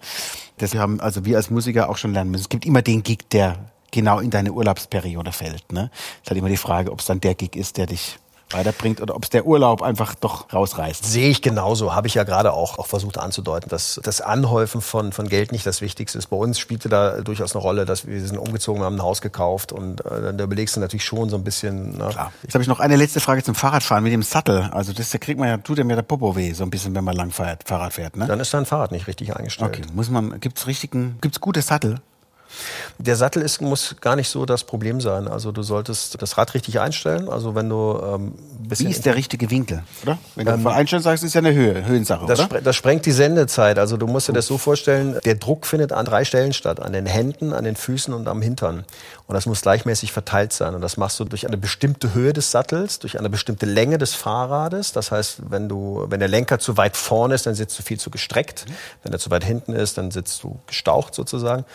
[0.60, 2.44] Das haben also wir als Musiker auch schon lernen müssen.
[2.44, 5.72] Es gibt immer den Gig, der genau in deine Urlaubsperiode fällt.
[5.72, 5.90] Ne?
[6.22, 8.18] ist halt immer die Frage, ob es dann der Gig ist, der dich
[8.52, 11.04] weiterbringt oder ob es der Urlaub einfach doch rausreißt.
[11.04, 11.96] Sehe ich genauso.
[11.96, 15.66] Habe ich ja gerade auch, auch versucht anzudeuten, dass das Anhäufen von, von Geld nicht
[15.66, 16.28] das Wichtigste ist.
[16.28, 19.72] Bei uns spielte da durchaus eine Rolle, dass wir sind umgezogen, haben ein Haus gekauft
[19.72, 21.98] und äh, da überlegst du natürlich schon so ein bisschen.
[21.98, 22.08] Ne?
[22.10, 22.32] Klar.
[22.44, 24.70] Jetzt habe ich noch eine letzte Frage zum Fahrradfahren mit dem Sattel.
[24.72, 26.94] Also das da kriegt man ja, tut ja mir der Popo weh, so ein bisschen,
[26.96, 28.16] wenn man lang fährt, Fahrrad fährt.
[28.16, 28.28] Ne?
[28.28, 29.76] Dann ist dein Fahrrad nicht richtig eingestellt.
[29.76, 32.00] Okay, muss man, gibt's richtigen, gibt's gute Sattel?
[32.98, 35.28] Der Sattel ist, muss gar nicht so das Problem sein.
[35.28, 37.30] Also du solltest das Rad richtig einstellen.
[37.30, 38.34] Also wenn du ähm,
[38.70, 40.18] Wie ist der richtige Winkel, oder?
[40.36, 42.62] Wenn du ähm, einstellen sagst, ist ja eine Höhe, Höhensache, das, oder?
[42.62, 43.80] das sprengt die Sendezeit.
[43.80, 46.82] Also du musst dir das so vorstellen, der Druck findet an drei Stellen statt.
[46.82, 48.86] An den Händen, an den Füßen und am Hintern.
[49.28, 50.76] Und das muss gleichmäßig verteilt sein.
[50.76, 54.14] Und das machst du durch eine bestimmte Höhe des Sattels, durch eine bestimmte Länge des
[54.14, 54.92] Fahrrades.
[54.92, 58.00] Das heißt, wenn du, wenn der Lenker zu weit vorne ist, dann sitzt du viel
[58.00, 58.66] zu gestreckt.
[59.04, 61.66] Wenn er zu weit hinten ist, dann sitzt du gestaucht sozusagen.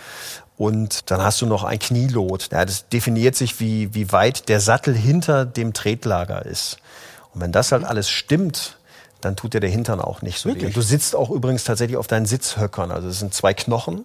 [0.61, 2.51] Und dann hast du noch ein Knielot.
[2.53, 6.77] Ja, das definiert sich, wie, wie weit der Sattel hinter dem Tretlager ist.
[7.33, 8.77] Und wenn das halt alles stimmt,
[9.23, 10.69] dann tut dir der Hintern auch nicht so Wirklich?
[10.69, 10.75] weh.
[10.75, 12.91] Du sitzt auch übrigens tatsächlich auf deinen Sitzhöckern.
[12.91, 14.05] Also es sind zwei Knochen,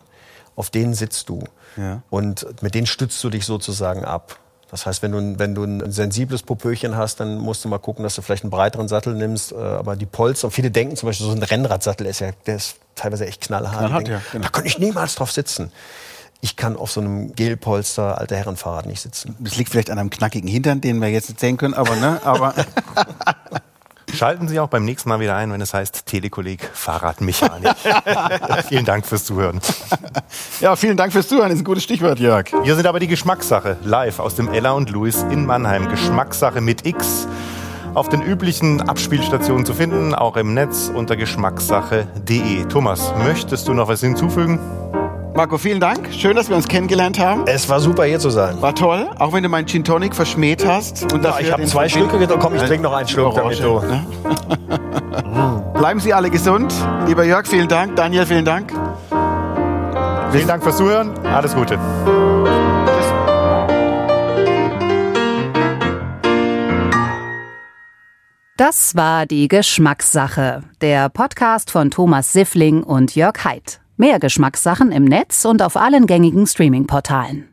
[0.55, 1.43] auf denen sitzt du.
[1.75, 2.03] Ja.
[2.09, 4.39] Und mit denen stützt du dich sozusagen ab.
[4.71, 8.03] Das heißt, wenn du, wenn du ein sensibles Popöchen hast, dann musst du mal gucken,
[8.03, 9.51] dass du vielleicht einen breiteren Sattel nimmst.
[9.51, 12.77] Äh, aber die Polster, viele denken zum Beispiel, so ein Rennradsattel ist ja, der ist
[12.95, 13.77] teilweise echt knallhart.
[13.77, 14.43] knallhart ja, genau.
[14.43, 15.73] Da könnte ich niemals drauf sitzen
[16.41, 19.36] ich kann auf so einem Gelpolster alter Herrenfahrrad nicht sitzen.
[19.39, 22.21] Das liegt vielleicht an einem knackigen Hintern, den wir jetzt nicht sehen können, aber ne,
[22.23, 22.53] aber.
[24.13, 27.75] Schalten Sie auch beim nächsten Mal wieder ein, wenn es heißt Telekolleg Fahrradmechanik.
[28.69, 29.59] vielen Dank fürs Zuhören.
[30.61, 31.49] Ja, vielen Dank fürs Zuhören.
[31.49, 32.45] Das ist ein gutes Stichwort, Jörg.
[32.63, 35.89] Wir sind aber die Geschmackssache live aus dem Ella und Louis in Mannheim.
[35.89, 37.27] Geschmackssache mit X
[37.93, 42.65] auf den üblichen Abspielstationen zu finden, auch im Netz unter geschmackssache.de.
[42.65, 44.59] Thomas, möchtest du noch was hinzufügen?
[45.36, 46.13] Marco, vielen Dank.
[46.13, 47.43] Schön, dass wir uns kennengelernt haben.
[47.45, 48.61] Es war super, hier zu sein.
[48.61, 51.11] War toll, auch wenn du meinen Gin Tonic verschmäht hast.
[51.11, 52.41] Und ja, ich habe zwei Stücke getrunken.
[52.41, 53.81] Komm, ich trinke noch einen Schluck damit du.
[53.81, 54.05] Ne?
[55.73, 56.73] Bleiben Sie alle gesund.
[57.05, 57.97] Lieber Jörg, vielen Dank.
[57.97, 58.71] Daniel, vielen Dank.
[60.31, 61.11] Vielen Dank fürs Zuhören.
[61.25, 61.77] Alles Gute.
[68.55, 73.81] Das war die Geschmackssache, der Podcast von Thomas Siffling und Jörg Haidt.
[73.97, 77.47] Mehr Geschmackssachen im Netz und auf allen gängigen Streaming-Portalen.